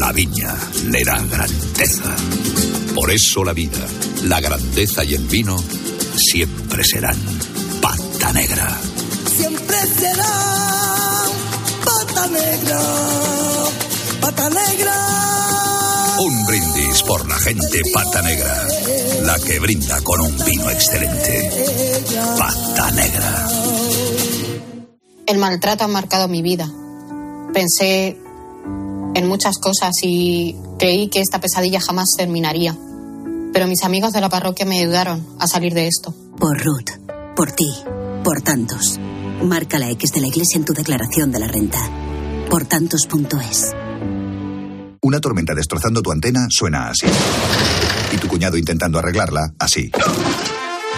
[0.00, 2.16] La viña le da grandeza.
[2.94, 3.86] Por eso la vida,
[4.24, 5.62] la grandeza y el vino
[6.16, 7.18] siempre serán
[7.82, 8.80] Pata Negra.
[9.36, 10.24] Siempre será
[11.84, 12.80] pata negra,
[14.22, 14.94] pata negra.
[16.20, 18.66] Un brindis por la gente Pata Negra.
[19.24, 21.50] La que brinda con un vino excelente.
[22.38, 23.48] Pata Negra.
[25.26, 26.70] El maltrato ha marcado mi vida.
[27.52, 28.16] Pensé
[29.14, 32.76] en muchas cosas y creí que esta pesadilla jamás terminaría.
[33.52, 36.14] Pero mis amigos de la parroquia me ayudaron a salir de esto.
[36.38, 36.90] Por Ruth,
[37.34, 37.70] por ti,
[38.22, 38.98] por tantos.
[39.42, 41.78] Marca la X de la iglesia en tu declaración de la renta.
[42.48, 43.72] Por tantos.es.
[45.02, 47.06] Una tormenta destrozando tu antena suena así.
[48.12, 49.90] Y tu cuñado intentando arreglarla, así.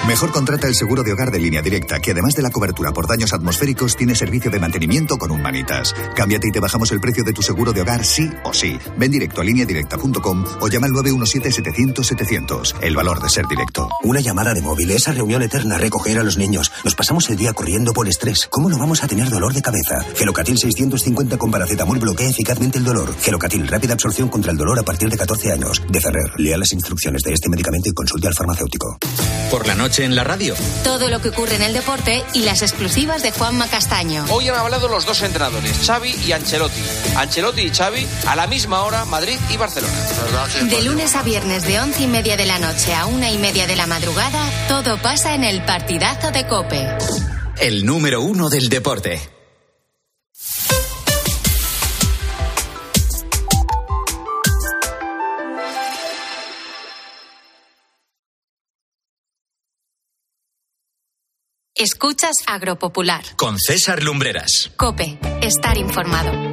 [0.06, 3.06] Mejor contrata el seguro de hogar de línea directa, que además de la cobertura por
[3.06, 5.94] daños atmosféricos, tiene servicio de mantenimiento con un manitas.
[6.16, 8.76] Cámbiate y te bajamos el precio de tu seguro de hogar sí o sí.
[8.96, 12.80] Ven directo a lineadirecta.com o llama al 917-700-700.
[12.82, 13.88] El valor de ser directo.
[14.02, 16.72] Una llamada de móvil, esa reunión eterna, recoger a los niños.
[16.82, 18.48] Nos pasamos el día corriendo por estrés.
[18.50, 20.04] ¿Cómo no vamos a tener dolor de cabeza?
[20.16, 23.14] Gelocatil 650 con paracetamol bloquea eficazmente el dolor.
[23.20, 25.80] Gelocatil, rápida absorción contra el dolor a partir de 14 años.
[25.88, 28.98] De Ferrer, lea las instrucciones de este medicamento y consulte al farmacéutico.
[29.52, 30.54] Por la noche en la radio.
[30.82, 34.24] Todo lo que ocurre en el deporte y las exclusivas de Juanma Castaño.
[34.30, 36.80] Hoy han hablado los dos entrenadores, Xavi y Ancelotti.
[37.16, 39.92] Ancelotti y Xavi a la misma hora, Madrid y Barcelona.
[40.70, 43.66] De lunes a viernes de once y media de la noche a una y media
[43.66, 46.88] de la madrugada, todo pasa en el partidazo de Cope.
[47.60, 49.20] El número uno del deporte.
[61.83, 63.25] Escuchas Agropopular.
[63.35, 64.71] Con César Lumbreras.
[64.77, 66.51] Cope, estar informado.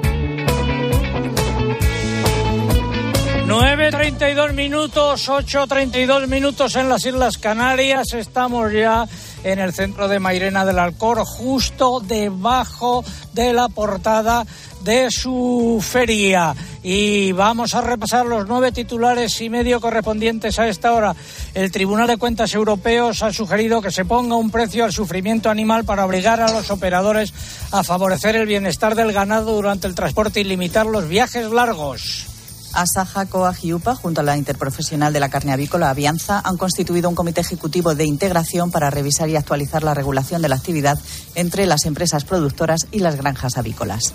[3.49, 8.13] 9.32 minutos, 8.32 minutos en las Islas Canarias.
[8.13, 9.07] Estamos ya
[9.43, 14.45] en el centro de Mairena del Alcor, justo debajo de la portada
[14.81, 16.55] de su feria.
[16.83, 21.15] Y vamos a repasar los nueve titulares y medio correspondientes a esta hora.
[21.55, 25.85] El Tribunal de Cuentas Europeos ha sugerido que se ponga un precio al sufrimiento animal
[25.85, 27.33] para obligar a los operadores
[27.71, 32.38] a favorecer el bienestar del ganado durante el transporte y limitar los viajes largos.
[32.73, 37.09] Asaja, Coag y UPA, junto a la Interprofesional de la Carne Avícola, Avianza, han constituido
[37.09, 40.99] un comité ejecutivo de integración para revisar y actualizar la regulación de la actividad
[41.35, 44.13] entre las empresas productoras y las granjas avícolas.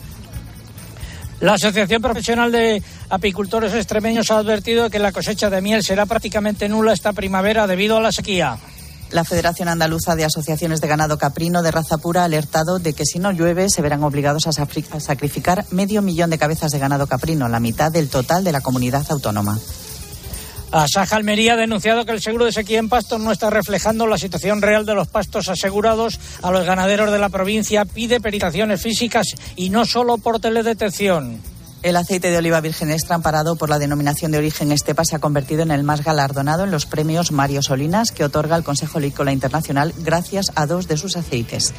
[1.40, 6.68] La Asociación Profesional de Apicultores Extremeños ha advertido que la cosecha de miel será prácticamente
[6.68, 8.56] nula esta primavera debido a la sequía.
[9.10, 13.04] La Federación Andaluza de Asociaciones de Ganado Caprino de raza pura ha alertado de que
[13.04, 17.48] si no llueve se verán obligados a sacrificar medio millón de cabezas de ganado caprino,
[17.48, 19.58] la mitad del total de la comunidad autónoma.
[20.72, 24.18] Asaja Almería ha denunciado que el seguro de sequía en pastos no está reflejando la
[24.18, 27.84] situación real de los pastos asegurados a los ganaderos de la provincia.
[27.84, 31.53] Pide peritaciones físicas y no solo por teledetección.
[31.84, 35.18] El aceite de oliva virgen extra amparado por la denominación de origen Estepa se ha
[35.18, 39.32] convertido en el más galardonado en los premios Mario Solinas que otorga el Consejo Lícola
[39.32, 41.74] Internacional gracias a dos de sus aceites.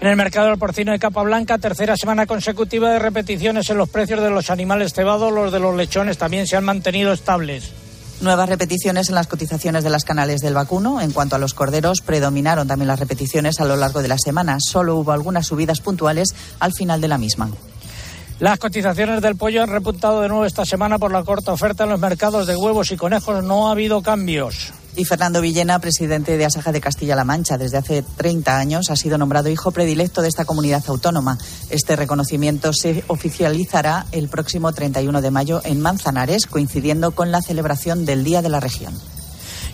[0.00, 3.88] En el mercado del porcino de capa blanca, tercera semana consecutiva de repeticiones en los
[3.88, 7.72] precios de los animales cebados, los de los lechones también se han mantenido estables.
[8.20, 11.00] Nuevas repeticiones en las cotizaciones de las canales del vacuno.
[11.00, 14.58] En cuanto a los corderos, predominaron también las repeticiones a lo largo de la semana.
[14.60, 17.50] Solo hubo algunas subidas puntuales al final de la misma.
[18.40, 21.90] Las cotizaciones del pollo han repuntado de nuevo esta semana por la corta oferta en
[21.90, 23.44] los mercados de huevos y conejos.
[23.44, 24.72] No ha habido cambios.
[24.96, 29.18] Y Fernando Villena, presidente de Asaja de Castilla-La Mancha, desde hace 30 años ha sido
[29.18, 31.38] nombrado hijo predilecto de esta comunidad autónoma.
[31.70, 38.04] Este reconocimiento se oficializará el próximo 31 de mayo en Manzanares, coincidiendo con la celebración
[38.04, 38.94] del Día de la Región.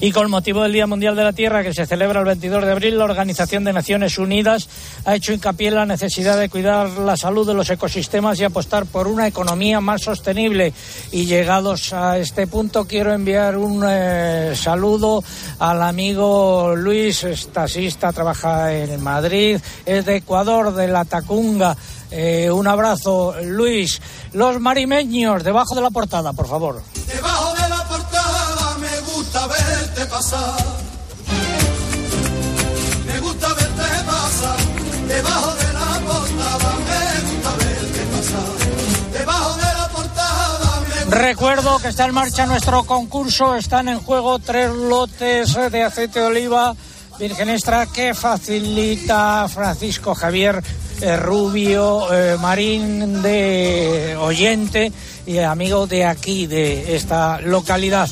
[0.02, 2.72] Y con motivo del Día Mundial de la Tierra, que se celebra el 22 de
[2.72, 4.66] abril, la Organización de Naciones Unidas
[5.04, 8.86] ha hecho hincapié en la necesidad de cuidar la salud de los ecosistemas y apostar
[8.86, 10.72] por una economía más sostenible.
[11.12, 15.22] Y llegados a este punto, quiero enviar un eh, saludo
[15.58, 21.76] al amigo Luis, estasista, trabaja en Madrid, es de Ecuador, de la Tacunga.
[22.10, 24.00] Eh, un abrazo, Luis.
[24.32, 26.82] Los marimeños, debajo de la portada, por favor.
[27.06, 27.59] Debajo de
[30.30, 30.36] Me
[33.18, 34.56] gusta verte pasar.
[35.08, 39.12] Debajo de la portada me gusta verte pasar.
[39.12, 43.56] Debajo de la portada me gusta Recuerdo que está en marcha nuestro concurso.
[43.56, 46.76] Están en juego tres lotes de aceite de oliva
[47.18, 50.62] virgen extra que facilita Francisco Javier
[51.00, 54.92] eh, Rubio eh, Marín de oyente
[55.26, 58.08] y amigo de aquí, de esta localidad.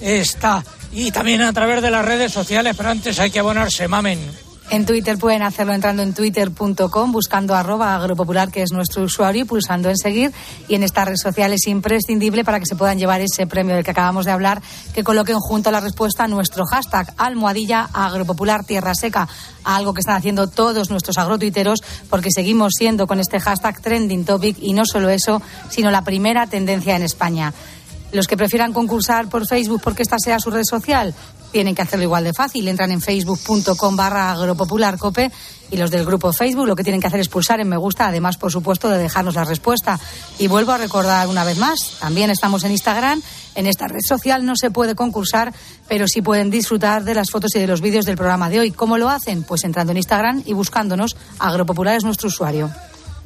[0.01, 0.65] está.
[0.93, 4.46] Y también a través de las redes sociales, pero antes hay que abonarse, mamen.
[4.69, 9.45] En Twitter pueden hacerlo entrando en twitter.com, buscando arroba agropopular, que es nuestro usuario, y
[9.45, 10.33] pulsando en seguir.
[10.67, 13.85] Y en esta red social es imprescindible para que se puedan llevar ese premio del
[13.85, 14.61] que acabamos de hablar,
[14.93, 19.29] que coloquen junto a la respuesta nuestro hashtag almohadilla agropopular tierra seca,
[19.63, 24.57] algo que están haciendo todos nuestros agrotuiteros, porque seguimos siendo con este hashtag trending topic
[24.61, 25.41] y no solo eso,
[25.71, 27.55] sino la primera tendencia en España.
[28.13, 31.15] Los que prefieran concursar por Facebook porque esta sea su red social,
[31.53, 32.69] tienen que hacerlo igual de fácil.
[32.69, 35.31] Entran en facebook.com barra agropopularcope
[35.71, 38.07] y los del grupo Facebook lo que tienen que hacer es pulsar en me gusta,
[38.07, 39.99] además, por supuesto, de dejarnos la respuesta.
[40.39, 43.23] Y vuelvo a recordar una vez más, también estamos en Instagram.
[43.55, 45.53] En esta red social no se puede concursar,
[45.89, 48.71] pero sí pueden disfrutar de las fotos y de los vídeos del programa de hoy.
[48.71, 49.43] ¿Cómo lo hacen?
[49.43, 51.17] Pues entrando en Instagram y buscándonos.
[51.39, 52.71] Agropopular es nuestro usuario.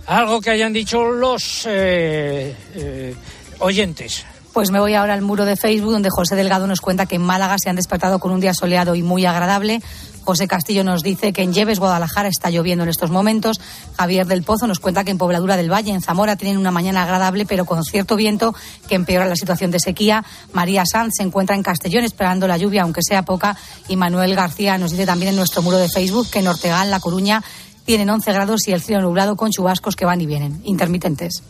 [0.06, 3.14] Algo que hayan dicho los eh, eh,
[3.58, 4.24] oyentes.
[4.60, 7.22] Pues me voy ahora al muro de Facebook donde José Delgado nos cuenta que en
[7.22, 9.80] Málaga se han despertado con un día soleado y muy agradable.
[10.22, 13.58] José Castillo nos dice que en Lleves, Guadalajara, está lloviendo en estos momentos.
[13.96, 17.04] Javier del Pozo nos cuenta que en Pobladura del Valle, en Zamora, tienen una mañana
[17.04, 18.54] agradable, pero con cierto viento
[18.86, 20.26] que empeora la situación de sequía.
[20.52, 23.56] María Sanz se encuentra en Castellón esperando la lluvia, aunque sea poca.
[23.88, 27.00] Y Manuel García nos dice también en nuestro muro de Facebook que en Ortegal, La
[27.00, 27.42] Coruña,
[27.86, 31.42] tienen 11 grados y el cielo nublado con chubascos que van y vienen, intermitentes.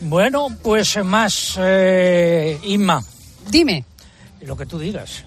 [0.00, 3.02] Bueno, pues más, eh, Inma.
[3.50, 3.84] Dime.
[4.42, 5.24] Lo que tú digas.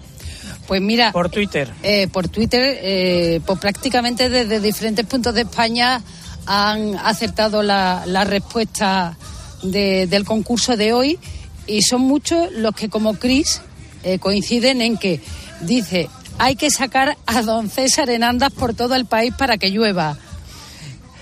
[0.66, 1.12] Pues mira.
[1.12, 1.70] Por Twitter.
[1.82, 6.00] Eh, por Twitter, eh, pues prácticamente desde diferentes puntos de España
[6.46, 9.16] han acertado la, la respuesta
[9.62, 11.18] de- del concurso de hoy
[11.66, 13.60] y son muchos los que, como Cris,
[14.02, 15.20] eh, coinciden en que
[15.60, 16.08] dice
[16.38, 20.16] hay que sacar a don César en andas por todo el país para que llueva.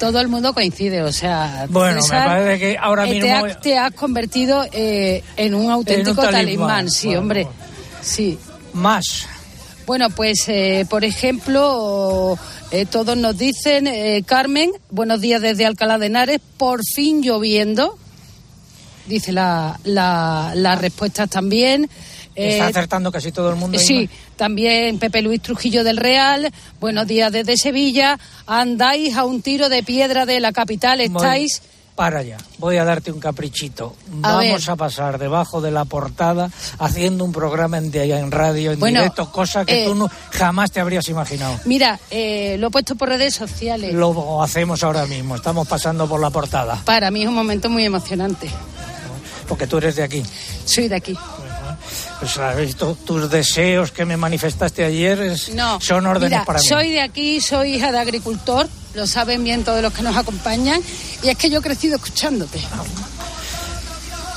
[0.01, 3.61] Todo el mundo coincide, o sea, Bueno, me parece que ahora eh, mismo- te, has,
[3.61, 6.33] te has convertido eh, en un auténtico talismán.
[6.87, 7.47] talismán, sí, Bueno, hombre,
[8.01, 8.39] sí.
[8.73, 9.27] Más.
[9.87, 12.39] Bueno, pues, eh, por ejemplo,
[12.71, 17.99] eh, todos nos dicen, eh, Carmen, buenos días desde Alcalá de Henares, por fin lloviendo,
[19.07, 21.91] dice la, la, las respuestas también.
[22.49, 23.79] Está Eh, acertando casi todo el mundo.
[23.79, 29.69] Sí, también Pepe Luis Trujillo del Real, buenos días desde Sevilla, andáis a un tiro
[29.69, 31.63] de piedra de la capital, estáis
[31.97, 33.95] Para ya, voy a darte un caprichito.
[34.23, 34.71] A Vamos ver.
[34.71, 39.31] a pasar debajo de la portada haciendo un programa en, en radio, en Bueno, directo,
[39.31, 41.61] cosa que eh, tú no- jamás te habrías imaginado.
[41.67, 43.93] Mira, eh, lo he puesto por redes sociales.
[43.93, 47.85] Lo hacemos ahora mismo, estamos pasando por la portada, Para mí es un momento muy
[47.85, 48.49] emocionante.
[49.47, 50.23] porque tú eres de aquí.
[50.65, 51.15] Soy de aquí.
[52.21, 56.67] Pues, tus deseos que me manifestaste ayer es- No, son órdenes mira, para mí.
[56.67, 60.83] soy de aquí, soy hija de agricultor, lo saben bien todos los que nos acompañan,
[61.23, 62.61] y es que yo he crecido escuchándote.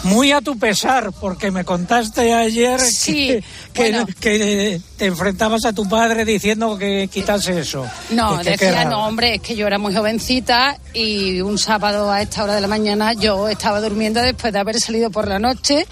[0.03, 4.05] Muy a tu pesar, porque me contaste ayer Sí, que, que- bueno.
[4.19, 7.85] que te enfrentabas a tu padre diciendo que quitase eso.
[8.09, 12.21] No, Que- decía, no, hombre, es que yo era muy jovencita y un sábado a
[12.21, 15.87] esta hora de la mañana yo estaba durmiendo después de haber salido por la noche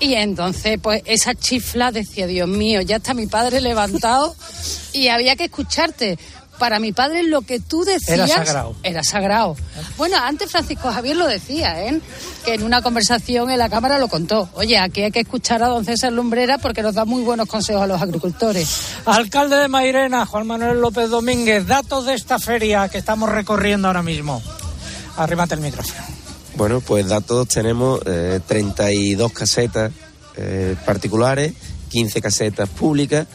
[0.00, 4.34] y entonces pues esa chifla decía, Dios mío, ya está mi padre levantado
[4.92, 6.18] y había que escucharte.
[6.58, 8.74] Para mi padre lo que tú decías Era sagrado.
[8.82, 9.56] era sagrado.
[9.98, 12.00] Bueno, antes Francisco Javier lo decía, ¿eh?
[12.46, 14.48] que en una conversación en la Cámara lo contó.
[14.54, 17.82] Oye, aquí hay que escuchar a don César Lumbrera porque nos da muy buenos consejos
[17.82, 18.68] a los agricultores.
[19.04, 24.02] Alcalde de Mairena, Juan Manuel López Domínguez, datos de esta feria que estamos recorriendo ahora
[24.02, 24.42] mismo.
[25.18, 26.15] Arrímate el micrófono.
[26.56, 29.92] Bueno, pues datos tenemos eh, 32 casetas
[30.36, 31.52] eh, particulares,
[31.90, 33.26] 15 casetas públicas,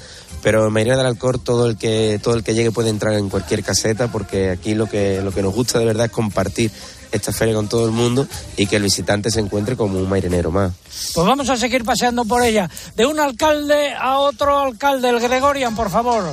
[0.42, 3.30] pero en Mairena del Alcor todo el que todo el que llegue puede entrar en
[3.30, 6.72] cualquier caseta porque aquí lo que lo que nos gusta de verdad es compartir
[7.12, 10.50] esta feria con todo el mundo y que el visitante se encuentre como un mairenero
[10.50, 10.74] más.
[11.14, 12.70] Pues vamos a seguir paseando por ella.
[12.96, 16.24] De un alcalde a otro alcalde, el Gregorian, por favor.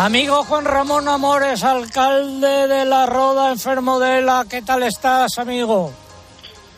[0.00, 5.92] Amigo Juan Ramón Amores, alcalde de La Roda, enfermo de la, ¿qué tal estás, amigo?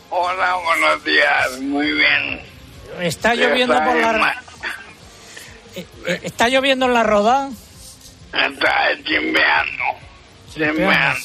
[0.09, 2.41] Hola, buenos días, muy bien.
[2.99, 4.43] Está lloviendo por la...
[5.73, 7.49] Eh, eh, ¿Está lloviendo en La Roda?
[8.33, 9.83] Está chimbeando,
[10.53, 11.19] chimbeando.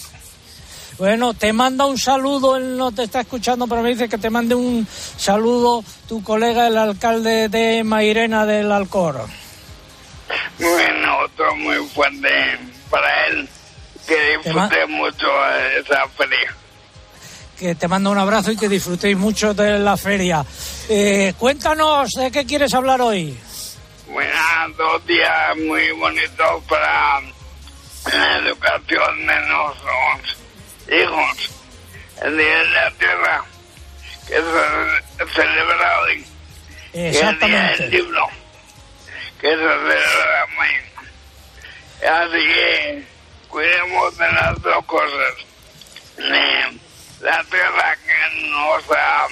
[0.99, 4.31] Bueno, te manda un saludo, él no te está escuchando, pero me dice que te
[4.31, 4.87] mande un
[5.17, 9.27] saludo tu colega, el alcalde de Mairena del Alcor.
[10.59, 12.59] Bueno, otro muy fuerte
[12.91, 13.49] para él.
[14.07, 15.27] Que disfrute mucho
[15.79, 16.55] esa feria.
[17.59, 20.45] Que te manda un abrazo y que disfrutéis mucho de la feria.
[20.89, 23.37] Eh, cuéntanos de qué quieres hablar hoy.
[24.07, 24.33] Bueno,
[24.77, 30.39] dos días muy bonitos para la educación de nuestros
[30.89, 31.51] hijos.
[32.23, 33.45] El Día de la Tierra,
[34.27, 36.25] que se celebra hoy.
[36.95, 37.83] Y el Día Exactamente.
[37.83, 38.27] del Libro,
[39.41, 40.18] que se celebra.
[42.09, 43.05] Así que
[43.49, 45.35] cuidemos de las dos cosas.
[46.17, 46.79] De
[47.21, 49.29] la tierra que es nuestra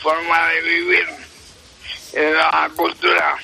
[0.00, 1.08] forma de vivir
[2.14, 3.36] la cultura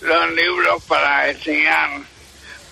[0.00, 2.00] los libros para enseñar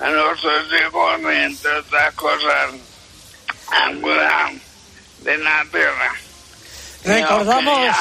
[0.00, 2.72] a nuestros hijos, entre otras cosas,
[3.68, 4.52] a cuidar
[5.20, 6.12] de la tierra.
[7.04, 7.96] Recordamos.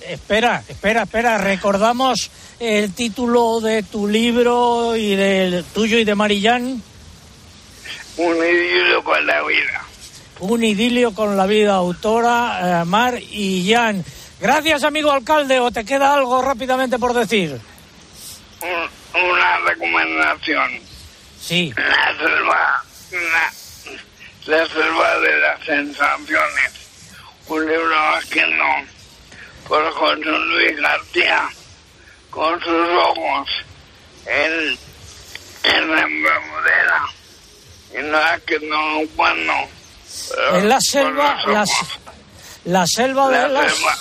[0.00, 1.38] Espera, espera, espera.
[1.38, 2.30] Recordamos
[2.60, 6.82] el título de tu libro y del tuyo y de Marillán.
[8.16, 9.84] Un idilio con la vida.
[10.40, 14.04] Un idilio con la vida, autora eh, Mar y Jan.
[14.40, 15.60] Gracias, amigo alcalde.
[15.60, 17.58] ¿O te queda algo rápidamente por decir?
[18.62, 20.72] Un- una recomendación.
[21.40, 21.72] Sí.
[21.76, 26.72] La selva, la, la selva de las sensaciones.
[27.48, 28.64] Un libro escrito
[29.68, 31.48] por José Luis García
[32.36, 33.48] con sus ojos
[34.26, 34.78] en,
[35.74, 37.02] en la Bermudera.
[37.98, 39.00] Y no es que no
[40.28, 41.64] pero En la por selva, la,
[42.66, 43.96] la selva de La las, selva.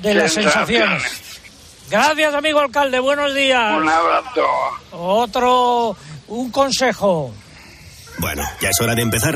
[0.00, 1.02] de las sensaciones.
[1.90, 2.98] Gracias, amigo alcalde.
[3.00, 3.76] Buenos días.
[3.76, 4.46] Un abrazo.
[4.92, 5.96] Otro,
[6.28, 7.34] un consejo.
[8.18, 9.34] Bueno, ya es hora de empezar.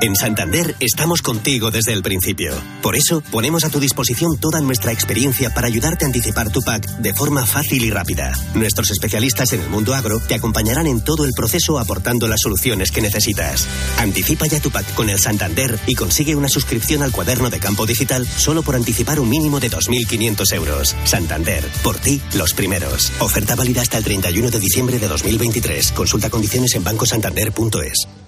[0.00, 2.52] En Santander estamos contigo desde el principio.
[2.82, 6.86] Por eso ponemos a tu disposición toda nuestra experiencia para ayudarte a anticipar tu PAC
[6.98, 8.32] de forma fácil y rápida.
[8.54, 12.90] Nuestros especialistas en el mundo agro te acompañarán en todo el proceso aportando las soluciones
[12.90, 13.66] que necesitas.
[13.98, 17.86] Anticipa ya tu PAC con el Santander y consigue una suscripción al cuaderno de campo
[17.86, 20.96] digital solo por anticipar un mínimo de 2.500 euros.
[21.04, 23.12] Santander, por ti, los primeros.
[23.20, 25.92] Oferta válida hasta el 31 de diciembre de 2023.
[25.92, 28.23] Consulta condiciones en bancosantander.es.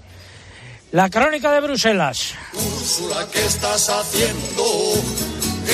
[0.93, 2.34] La crónica de Bruselas.
[2.55, 4.62] Úrsula, ¿qué estás haciendo?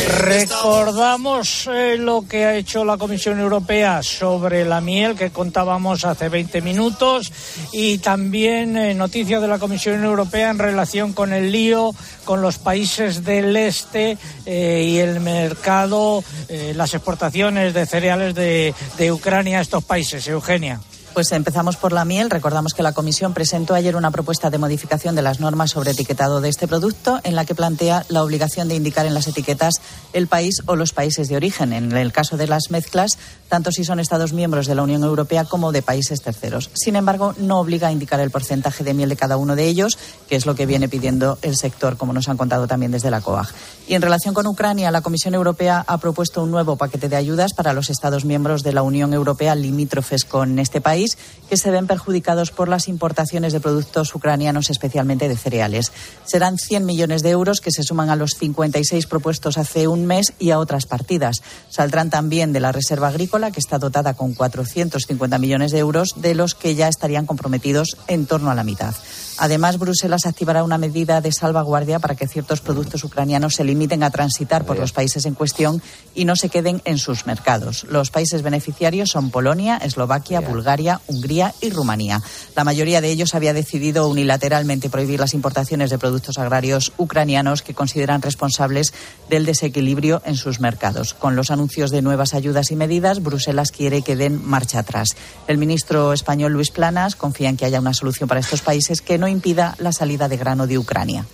[0.09, 6.29] Recordamos eh, lo que ha hecho la Comisión Europea sobre la miel que contábamos hace
[6.29, 7.31] 20 minutos
[7.73, 11.95] y también eh, noticias de la Comisión Europea en relación con el lío
[12.25, 16.25] con los países del este eh, y el mercado,
[16.75, 20.27] las exportaciones de cereales de, de Ucrania a estos países.
[20.27, 20.81] Eugenia.
[21.15, 22.31] Pues empezamos por la miel.
[22.31, 26.41] Recordamos que la Comisión presentó ayer una propuesta de modificación de las normas sobre etiquetado
[26.41, 29.75] de este producto en la que plantea la obligación de indicar en las etiquetas
[30.15, 31.75] el país o los países de origen.
[31.75, 33.19] En el caso de las mezclas,
[33.51, 36.71] tanto si son Estados miembros de la Unión Europea como de países terceros.
[36.73, 39.99] Sin embargo, no obliga a indicar el porcentaje de miel de cada uno de ellos,
[40.31, 43.21] que es lo que viene pidiendo el sector, como nos han contado también desde la
[43.21, 43.49] COAG.
[43.87, 47.53] Y en relación con Ucrania, la Comisión Europea ha propuesto un nuevo paquete de ayudas
[47.53, 51.02] para los Estados miembros de la Unión Europea limítrofes con este país
[51.49, 55.93] que se ven perjudicados por las importaciones de productos ucranianos, especialmente de cereales.
[56.25, 60.33] Serán 100 millones de euros que se suman a los 56 propuestos hace un mes
[60.39, 61.43] y a otras partidas.
[61.69, 66.35] Saldrán también de la Reserva Agrícola, que está dotada con 450 millones de euros, de
[66.35, 68.95] los que ya estarían comprometidos en torno a la mitad.
[69.43, 74.11] Además, Bruselas activará una medida de salvaguardia para que ciertos productos ucranianos se limiten a
[74.11, 75.83] transitar por los países en cuestión
[76.15, 77.85] y no se queden en sus mercados.
[77.91, 82.23] Los países beneficiarios son Polonia, Eslovaquia, Bulgaria, Hungría y Rumanía.
[82.55, 87.75] La mayoría de ellos había decidido unilateralmente prohibir las importaciones de productos agrarios ucranianos que
[87.75, 88.95] consideran responsables
[89.29, 91.15] del desequilibrio en sus mercados.
[91.15, 95.17] Con los anuncios de nuevas ayudas y medidas, Bruselas quiere que den marcha atrás.
[95.49, 99.19] El ministro español Luis Planas confía en que haya una solución para estos países que
[99.19, 101.27] no impida la salida de grano de Ucrania.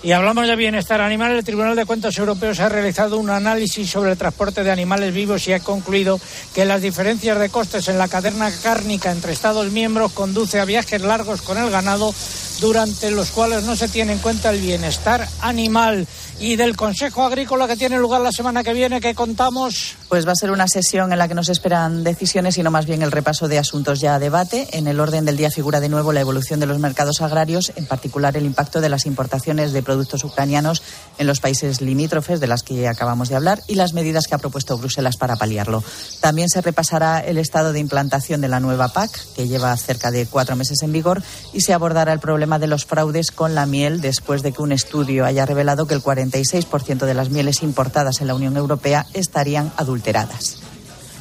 [0.00, 1.32] Y hablamos de bienestar animal.
[1.32, 5.48] El Tribunal de Cuentas Europeos ha realizado un análisis sobre el transporte de animales vivos
[5.48, 6.20] y ha concluido
[6.54, 11.02] que las diferencias de costes en la cadena cárnica entre Estados miembros conduce a viajes
[11.02, 12.14] largos con el ganado
[12.60, 16.06] durante los cuales no se tiene en cuenta el bienestar animal
[16.40, 19.96] y del Consejo Agrícola que tiene lugar la semana que viene, que contamos.
[20.08, 22.86] Pues va a ser una sesión en la que nos esperan decisiones y no más
[22.86, 24.68] bien el repaso de asuntos ya a debate.
[24.72, 27.86] En el orden del día figura de nuevo la evolución de los mercados agrarios, en
[27.86, 30.82] particular el impacto de las importaciones de productos ucranianos
[31.18, 34.38] en los países limítrofes de las que acabamos de hablar y las medidas que ha
[34.38, 35.82] propuesto Bruselas para paliarlo.
[36.20, 40.26] También se repasará el estado de implantación de la nueva PAC, que lleva cerca de
[40.26, 44.00] cuatro meses en vigor, y se abordará el problema de los fraudes con la miel
[44.00, 48.20] después de que un estudio haya revelado que el 40 46% de las mieles importadas
[48.20, 50.58] en la Unión Europea estarían adulteradas.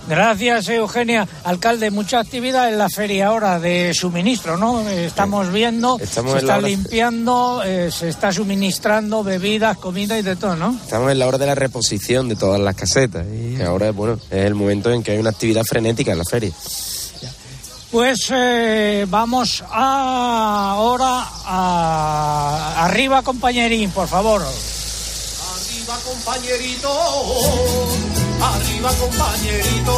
[0.09, 1.28] Gracias, Eugenia.
[1.43, 4.88] Alcalde, mucha actividad en la feria ahora de suministro, ¿no?
[4.88, 10.38] Estamos viendo, Estamos se está hora- limpiando, eh, se está suministrando bebidas, comida y de
[10.38, 10.78] todo, ¿no?
[10.82, 14.45] Estamos en la hora de la reposición de todas las casetas y ahora, bueno, es
[14.45, 16.53] el momento en que hay una actividad frenética en la feria.
[17.91, 24.41] Pues eh, vamos a- ahora a arriba, compañerín, por favor.
[24.43, 26.91] Arriba compañerito,
[28.41, 29.95] arriba compañerito,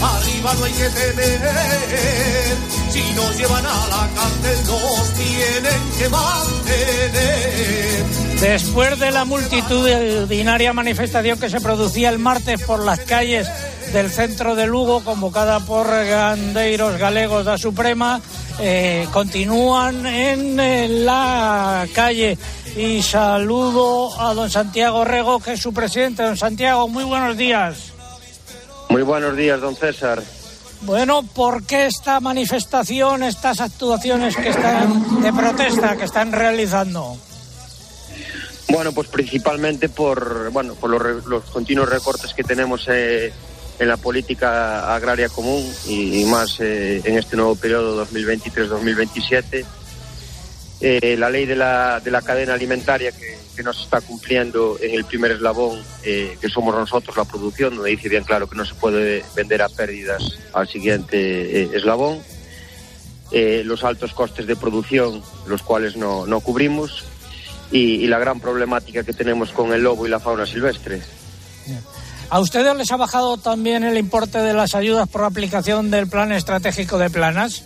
[0.00, 2.56] arriba no hay que temer.
[2.90, 8.04] Si nos llevan a la cárcel nos tienen que mantener.
[8.40, 13.48] Después de la multitudinaria manifestación que se producía el martes por las calles
[13.94, 18.20] del centro de Lugo, convocada por gandeiros galegos da Suprema,
[18.58, 22.36] eh, continúan en, eh, la calle
[22.76, 26.24] y saludo a don Santiago Rego, que es su presidente.
[26.24, 27.92] Don Santiago, muy buenos días.
[28.88, 30.20] Muy buenos días, don César.
[30.80, 37.16] Bueno, ¿por qué esta manifestación, estas actuaciones que están de protesta que están realizando?
[38.70, 43.32] Bueno, pues principalmente por bueno por los, continuos recortes que tenemos eh,
[43.78, 49.64] en la política agraria común y, más eh, en este nuevo periodo 2023-2027.
[50.80, 54.76] Eh, la ley de la, de la cadena alimentaria que, que no se está cumpliendo
[54.80, 58.56] en el primer eslabón, eh, que somos nosotros la producción, donde dice bien claro que
[58.56, 62.20] no se puede vender a pérdidas al siguiente eh, eslabón.
[63.30, 67.04] Eh, los altos costes de producción, los cuales no, no cubrimos,
[67.70, 71.00] y la gran problemática que tenemos con el lobo y la fauna silvestre.
[72.30, 76.32] ¿A ustedes les ha bajado también el importe de las ayudas por aplicación del plan
[76.32, 77.64] estratégico de planas?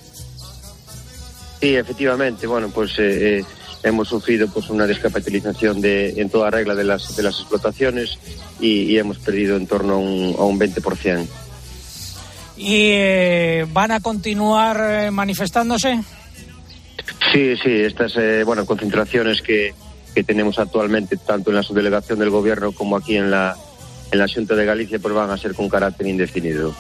[1.61, 3.45] Sí, efectivamente, bueno, pues eh, eh,
[3.83, 8.19] hemos sufrido pues una descapitalización de, en toda regla de las, de las explotaciones
[8.61, 11.27] y, y hemos perdido en torno a un, a un 20%.
[12.57, 16.01] ¿Y eh, van a continuar manifestándose?
[17.33, 19.75] Sí, sí, estas bueno, concentraciones que,
[20.15, 23.57] que tenemos actualmente, tanto en la subdelegación del Gobierno como aquí en la,
[24.11, 26.75] en la Junta de Galicia, pues van a ser con carácter indefinido.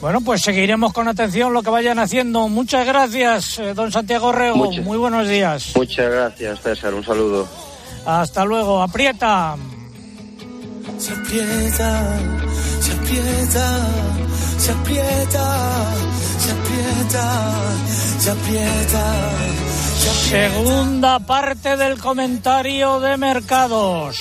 [0.00, 2.48] Bueno, pues seguiremos con atención lo que vayan haciendo.
[2.48, 4.56] Muchas gracias, eh, don Santiago Rego.
[4.56, 5.72] Muchas- Muy buenos días.
[5.74, 6.94] Muchas gracias, César.
[6.94, 7.48] Un saludo.
[8.06, 8.80] Hasta luego.
[8.80, 9.56] Aprieta.
[10.98, 12.16] Se aprieta,
[12.80, 13.86] se aprieta,
[14.58, 15.84] se aprieta,
[16.38, 17.52] se aprieta,
[18.20, 19.30] se aprieta.
[20.28, 24.18] Segunda parte del comentario de mercados.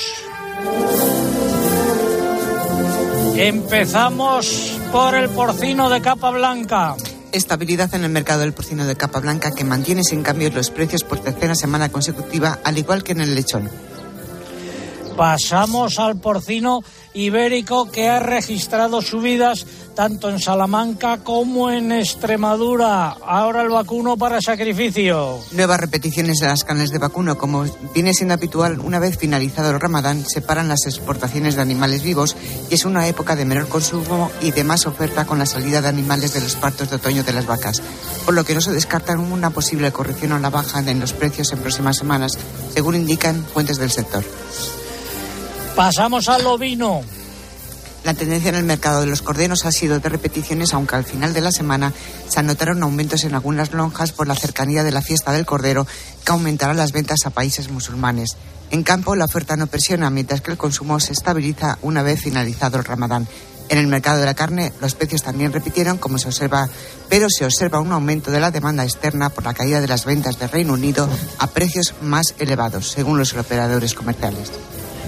[3.39, 6.95] Empezamos por el porcino de capa blanca.
[7.31, 11.03] Estabilidad en el mercado del porcino de capa blanca que mantiene sin cambios los precios
[11.03, 13.69] por tercera semana consecutiva, al igual que en el lechón.
[15.17, 16.83] Pasamos al porcino
[17.15, 19.65] ibérico que ha registrado subidas
[19.95, 23.17] tanto en Salamanca como en Extremadura.
[23.25, 25.39] Ahora el vacuno para sacrificio.
[25.53, 27.65] Nuevas repeticiones de las carnes de vacuno, como
[27.95, 32.35] viene siendo habitual una vez finalizado el ramadán, separan las exportaciones de animales vivos
[32.69, 35.87] y es una época de menor consumo y de más oferta con la salida de
[35.87, 37.81] animales de los partos de otoño de las vacas,
[38.23, 41.51] por lo que no se descarta una posible corrección a la baja en los precios
[41.53, 42.37] en próximas semanas,
[42.71, 44.23] según indican fuentes del sector.
[45.77, 47.03] Pasamos al ovino.
[48.03, 51.35] La tendencia en el mercado de los corderos ha sido de repeticiones, aunque al final
[51.35, 51.93] de la semana
[52.27, 55.85] se anotaron aumentos en algunas lonjas por la cercanía de la fiesta del cordero,
[56.25, 58.37] que aumentará las ventas a países musulmanes.
[58.71, 62.79] En campo, la oferta no presiona, mientras que el consumo se estabiliza una vez finalizado
[62.79, 63.27] el ramadán.
[63.69, 66.67] En el mercado de la carne, los precios también repitieron, como se observa,
[67.07, 70.39] pero se observa un aumento de la demanda externa por la caída de las ventas
[70.39, 71.07] de Reino Unido
[71.37, 74.49] a precios más elevados, según los operadores comerciales.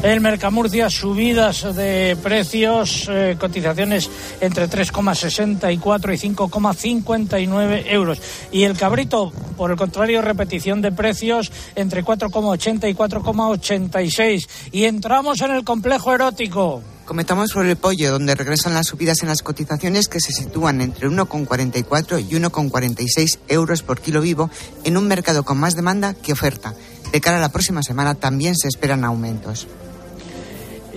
[0.02, 8.22] El Mercamurcia, subidas de precios, eh, cotizaciones entre 3,64 y 5,59 euros.
[8.50, 14.48] Y el cabrito, por el contrario, repetición de precios entre 4,80 y 4,86.
[14.72, 16.82] Y entramos en el complejo erótico.
[17.04, 21.10] Comentamos por el pollo, donde regresan las subidas en las cotizaciones que se sitúan entre
[21.10, 24.50] 1,44 y 1,46 euros por kilo vivo
[24.86, 26.74] en un mercado con más demanda que oferta.
[27.12, 29.68] De cara a la próxima semana también se esperan aumentos.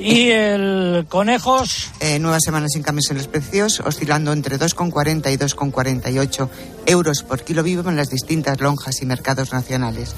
[0.05, 1.93] Y el conejos.
[2.01, 6.49] Eh, nuevas semanas sin cambios en los precios, oscilando entre 2,40 y 2,48
[6.87, 10.15] euros por kilo vivo en las distintas lonjas y mercados nacionales.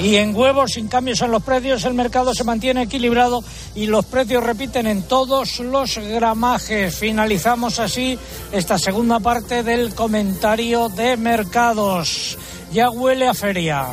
[0.00, 3.44] Y en huevos, sin cambios en los precios, el mercado se mantiene equilibrado
[3.74, 6.94] y los precios repiten en todos los gramajes.
[6.96, 8.18] Finalizamos así
[8.52, 12.38] esta segunda parte del comentario de mercados.
[12.72, 13.86] Ya huele a feria.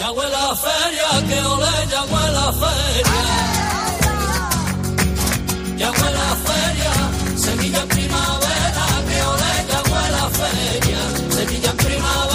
[0.00, 1.73] Ya huele a feria, que ole,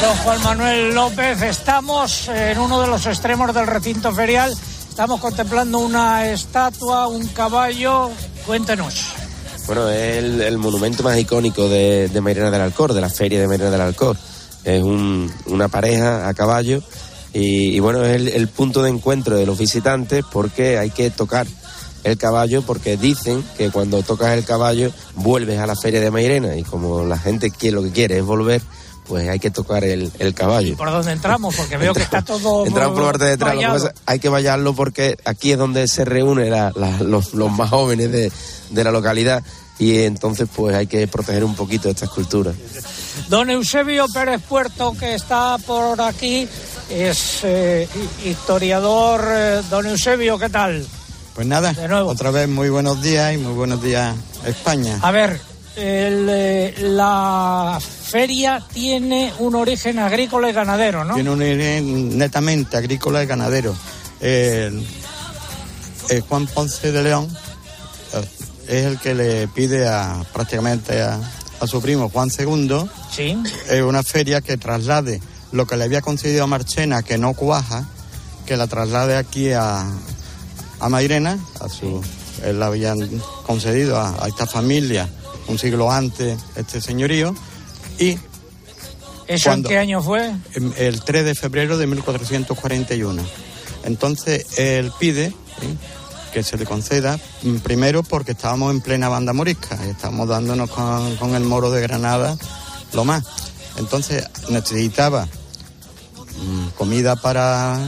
[0.02, 4.56] Don Juan Manuel López, estamos en uno de los extremos del recinto ferial.
[4.90, 8.10] Estamos contemplando una estatua, un caballo.
[8.46, 9.08] Cuéntenos.
[9.68, 13.48] Bueno, es el, monumento más icónico de, de Mairena del Alcor, de la feria de
[13.48, 14.18] Mairena del Alcor.
[14.64, 16.82] Es un- una pareja a caballo
[17.34, 21.10] y, y bueno, es el, el punto de encuentro de los visitantes porque hay que
[21.12, 21.46] tocar
[22.04, 26.56] el caballo porque dicen que cuando tocas el caballo vuelves a la feria de Mairena
[26.56, 28.62] y como la gente quiere, lo que quiere es volver,
[29.10, 30.78] pues hay que tocar el, el caballo.
[30.78, 31.54] ¿Por dónde entramos?
[31.56, 32.66] Porque veo que está todo.
[32.68, 35.58] Entramos por la parte de atrás, lo que pasa hay que vallarlo porque aquí es
[35.58, 38.32] donde se reúnen la- la- los, los más jóvenes de,
[38.70, 39.44] de la localidad
[39.80, 42.54] y entonces pues hay que proteger un poquito esta escultura.
[43.30, 46.48] Don Eusebio Pérez Puerto, que está por aquí,
[46.90, 47.88] es eh,
[48.24, 49.26] hi- historiador.
[49.32, 50.86] Eh, Don Eusebio, ¿qué tal?
[51.34, 54.14] Pues nada, otra vez muy buenos días y muy buenos días
[54.46, 55.00] España.
[55.02, 55.40] A ver,
[55.80, 61.14] el, eh, la feria tiene un origen agrícola y ganadero, ¿no?
[61.16, 63.76] Tiene un origen netamente agrícola y ganadero.
[66.28, 67.28] Juan Ponce de León
[68.14, 68.26] eh,
[68.68, 71.20] es el que le pide a prácticamente a,
[71.60, 73.38] a su primo Juan II Sí.
[73.70, 75.22] eh, una feria que traslade
[75.52, 77.86] lo que le había concedido a Marchena, que no cuaja,
[78.46, 79.84] que la traslade aquí a,
[80.80, 82.04] a Mairena, a su,
[82.44, 83.00] él la habían
[83.48, 85.10] concedido a, a esta familia
[85.50, 87.36] un siglo antes este señorío,
[87.98, 88.18] y
[89.28, 90.34] ¿Eso en qué año fue?
[90.78, 93.22] el 3 de febrero de 1441.
[93.84, 95.78] Entonces él pide ¿sí?
[96.34, 100.70] que se le conceda, mm, primero porque estábamos en plena banda morisca, y estábamos dándonos
[100.70, 102.38] con, con el moro de Granada
[102.94, 103.24] lo más.
[103.78, 107.80] Entonces necesitaba mm, comida para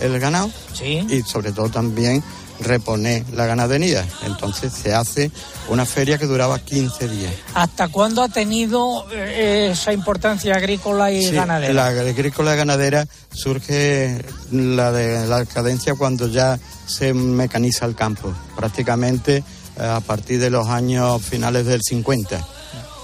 [0.00, 0.50] el ganado
[0.82, 2.22] y sobre todo también
[2.60, 4.06] reponer la ganadería.
[4.24, 5.30] Entonces se hace
[5.68, 7.32] una feria que duraba 15 días.
[7.54, 11.72] ¿Hasta cuándo ha tenido eh, esa importancia agrícola y Sí, ganadera?
[11.72, 18.32] La agrícola y ganadera surge la de la cadencia cuando ya se mecaniza el campo,
[18.56, 19.36] prácticamente
[19.78, 22.46] eh, a partir de los años finales del 50.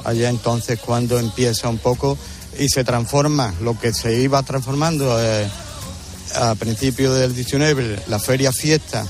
[0.04, 2.16] Allá entonces cuando empieza un poco
[2.58, 5.48] y se transforma lo que se iba transformando eh,
[6.34, 9.04] a principios del 19, la feria fiesta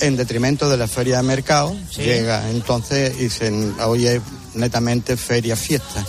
[0.00, 2.02] en detrimento de la feria de mercado, Sí.
[2.02, 3.50] llega entonces y se,
[3.84, 4.20] hoy es
[4.54, 6.04] netamente feria fiesta.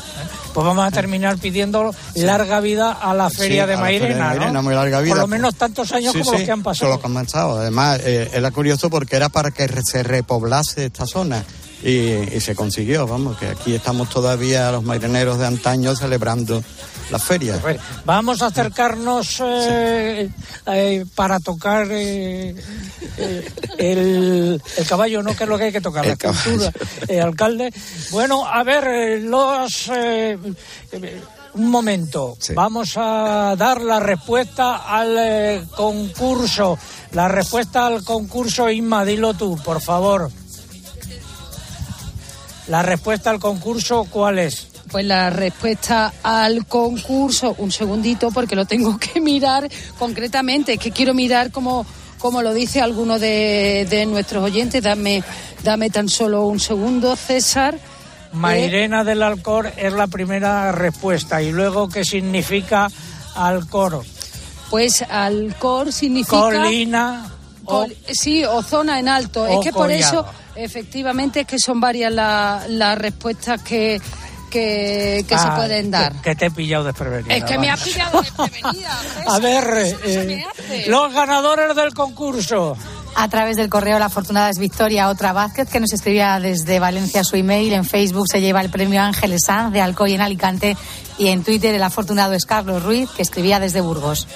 [0.53, 4.63] Pues vamos a terminar pidiendo larga vida a la feria Sí, de Mairena, ¿no?
[4.63, 5.13] muy larga vida.
[5.13, 6.91] Por lo menos tantos años Sí, como los que han pasado.
[6.91, 7.59] los que han pasado.
[7.59, 11.43] Además, eh, era curioso porque era para que se repoblase esta zona.
[11.83, 16.63] Y, y se consiguió, vamos, que aquí estamos todavía los marineros de antaño celebrando
[17.09, 17.57] la feria.
[17.57, 20.29] Ver, Vamos a acercarnos eh,
[20.67, 22.55] eh, para tocar eh,
[23.77, 25.35] el, el caballo, ¿no?
[25.35, 26.71] Que es lo que hay que tocar, la cultura,
[27.23, 27.73] alcalde.
[28.11, 29.89] Bueno, a ver, los...
[31.53, 36.77] un momento, vamos a dar la respuesta al concurso.
[37.13, 40.29] La respuesta al concurso, Inma, dilo tú, por favor.
[42.69, 44.67] La respuesta al concurso, ¿cuál es?
[44.91, 49.67] Pues la respuesta al concurso, un segundito porque lo tengo que mirar
[49.97, 51.85] concretamente, es que quiero mirar como,
[52.19, 55.23] como lo dice alguno de, de nuestros oyentes, dame,
[55.63, 57.77] dame tan solo un segundo, César.
[58.33, 61.41] Mairena del Alcor es la primera respuesta.
[61.41, 62.87] ¿Y luego qué significa
[63.35, 64.03] Alcor?
[64.69, 66.39] Pues Alcor significa...
[66.39, 67.31] Colina
[67.65, 69.43] o- sí, o zona en alto.
[69.43, 69.99] o Es que por collado.
[69.99, 70.25] eso,
[70.63, 74.01] efectivamente, es que son varias la- las respuestas que,
[74.49, 76.13] que, que se Ah, pueden dar.
[76.13, 77.35] Que, que te he pillado desprevenida.
[77.35, 77.89] Es que me ha vamos.
[77.89, 78.99] pillado desprevenida.
[79.27, 80.89] A ver, Eso eh, me hace.
[80.89, 82.75] los ganadores del concurso.
[83.15, 87.23] A través del correo La Afortunada es Victoria Otra Vázquez, que nos escribía desde Valencia
[87.23, 87.73] su email.
[87.73, 90.77] En Facebook se lleva el premio Ángeles Sanz de Alcoy en Alicante.
[91.17, 94.27] Y en Twitter el afortunado es Carlos Ruiz, que escribía desde Burgos.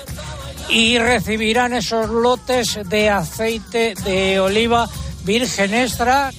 [0.69, 4.89] y recibirán esos lotes de aceite de oliva
[5.24, 6.32] virgen extra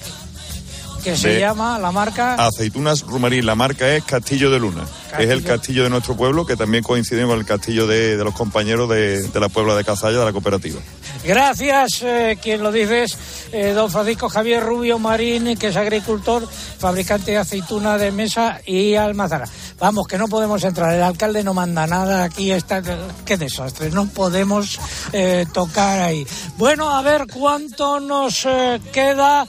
[1.03, 4.85] que se llama la marca Aceitunas Rumarí, la marca es Castillo de Luna.
[5.19, 8.33] Es el castillo de nuestro pueblo que también coincide con el castillo de, de los
[8.33, 10.81] compañeros de, de la Puebla de Cazalla, de la cooperativa.
[11.25, 13.17] Gracias, eh, quien lo dice es
[13.51, 18.93] eh, don Francisco Javier Rubio Marín, que es agricultor, fabricante de aceituna de mesa y
[18.93, 19.45] almazara.
[19.79, 22.83] Vamos, que no podemos entrar, el alcalde no manda nada, aquí está,
[23.25, 24.79] qué desastre, no podemos
[25.13, 26.27] eh, tocar ahí.
[26.57, 29.47] Bueno, a ver cuánto nos eh, queda.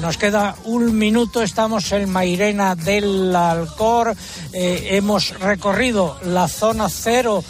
[0.00, 4.16] Nos queda un minuto, estamos en Mairena del Alcor,
[4.52, 7.44] hemos recorrido la zona cero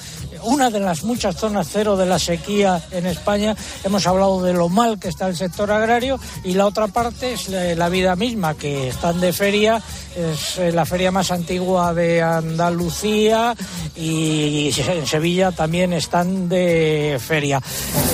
[0.44, 3.56] una de las muchas zonas cero de la sequía en España.
[3.82, 7.48] Hemos hablado de lo mal que está el sector agrario y la otra parte es
[7.48, 9.82] la vida misma, que están de feria,
[10.16, 13.54] es eh, la feria más antigua de Andalucía
[13.96, 17.60] y en Sevilla también están de feria.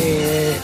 [0.01, 0.57] Eh,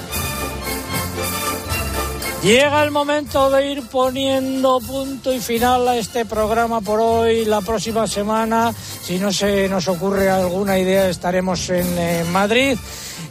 [2.43, 7.45] Llega el momento de ir poniendo punto y final a este programa por hoy.
[7.45, 8.73] La próxima semana,
[9.03, 12.79] si no se nos ocurre alguna idea, estaremos en eh, Madrid.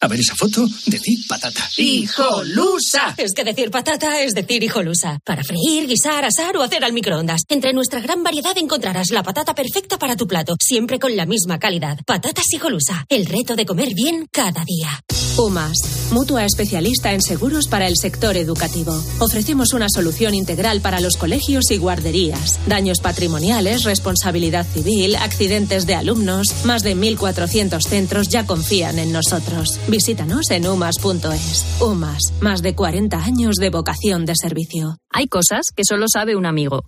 [0.00, 1.68] A ver esa foto, decid patata.
[1.76, 3.14] ¡Hijolusa!
[3.16, 5.18] Es que decir patata es decir hijolusa.
[5.24, 7.40] Para freír, guisar, asar o hacer al microondas.
[7.48, 11.58] Entre nuestra gran variedad encontrarás la patata perfecta para tu plato, siempre con la misma
[11.58, 11.98] calidad.
[12.06, 13.06] Patatas hijolusa.
[13.08, 15.02] El reto de comer bien cada día.
[15.36, 18.92] UMAS, mutua especialista en seguros para el sector educativo.
[19.18, 22.58] Ofrecemos una solución integral para los colegios y guarderías.
[22.66, 26.64] Daños patrimoniales, responsabilidad civil, accidentes de alumnos.
[26.64, 29.78] Más de 1.400 centros ya confían en nosotros.
[29.90, 31.80] Visítanos en umas.es.
[31.80, 34.98] UMAS, más de 40 años de vocación de servicio.
[35.10, 36.82] Hay cosas que solo sabe un amigo,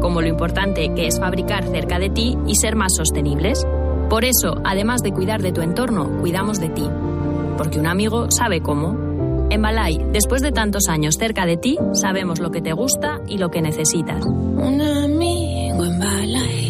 [0.00, 3.66] como lo importante que es fabricar cerca de ti y ser más sostenibles.
[4.08, 6.88] Por eso, además de cuidar de tu entorno, cuidamos de ti.
[7.56, 8.96] Porque un amigo sabe cómo.
[9.50, 13.38] En Balay, después de tantos años cerca de ti, sabemos lo que te gusta y
[13.38, 14.24] lo que necesitas.
[14.24, 16.67] Un amigo en Balay.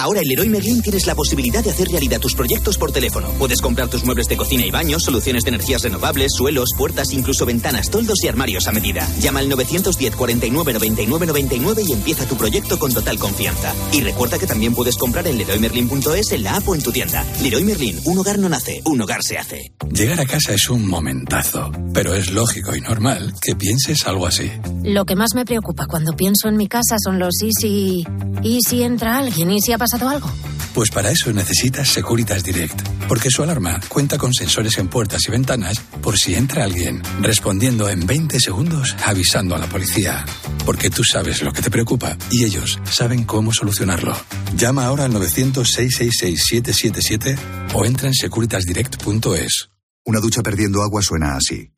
[0.00, 3.28] Ahora en Leroy Merlin tienes la posibilidad de hacer realidad tus proyectos por teléfono.
[3.38, 7.44] Puedes comprar tus muebles de cocina y baño, soluciones de energías renovables, suelos, puertas, incluso
[7.44, 9.06] ventanas, toldos y armarios a medida.
[9.20, 13.74] Llama al 910 49 99 99 y empieza tu proyecto con total confianza.
[13.92, 17.22] Y recuerda que también puedes comprar en leroymerlin.es en la app o en tu tienda.
[17.42, 19.70] Leroy Merlin, un hogar no nace, un hogar se hace.
[19.92, 24.50] Llegar a casa es un momentazo, pero es lógico y normal que pienses algo así.
[24.82, 28.06] Lo que más me preocupa cuando pienso en mi casa son los y si...
[28.42, 29.50] ¿Y si entra alguien?
[29.50, 30.30] ¿Y si ha pasado algo?
[30.74, 35.32] Pues para eso necesitas Securitas Direct, porque su alarma cuenta con sensores en puertas y
[35.32, 40.24] ventanas por si entra alguien, respondiendo en 20 segundos avisando a la policía.
[40.64, 44.16] Porque tú sabes lo que te preocupa y ellos saben cómo solucionarlo.
[44.54, 47.36] Llama ahora al 900-666-777
[47.74, 49.70] o entra en securitasdirect.es.
[50.04, 51.72] Una ducha perdiendo agua suena así.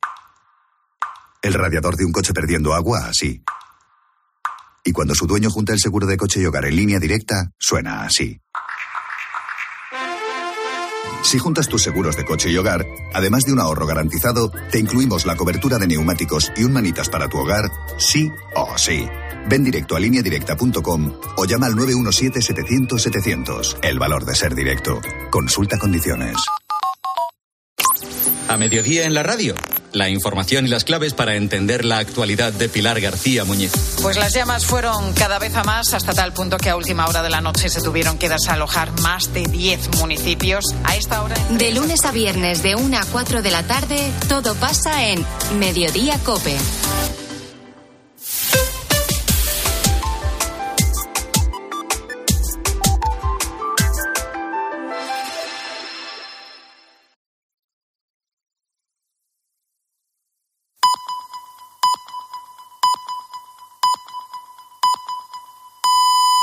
[1.41, 3.41] El radiador de un coche perdiendo agua así.
[4.83, 8.03] Y cuando su dueño junta el seguro de coche y hogar en línea directa, suena
[8.03, 8.41] así.
[11.23, 15.25] Si juntas tus seguros de coche y hogar, además de un ahorro garantizado, te incluimos
[15.25, 19.07] la cobertura de neumáticos y un manitas para tu hogar, sí o sí.
[19.49, 23.77] Ven directo a lineadirecta.com o llama al 917-700-700.
[23.83, 24.99] El valor de ser directo.
[25.29, 26.35] Consulta condiciones.
[28.49, 29.55] A mediodía en la radio.
[29.93, 33.71] La información y las claves para entender la actualidad de Pilar García Muñiz.
[34.01, 37.21] Pues las llamas fueron cada vez a más hasta tal punto que a última hora
[37.21, 40.65] de la noche se tuvieron que desalojar más de 10 municipios.
[40.83, 41.35] A esta hora.
[41.51, 45.25] De lunes a viernes de 1 a 4 de la tarde, todo pasa en
[45.59, 46.57] Mediodía Cope.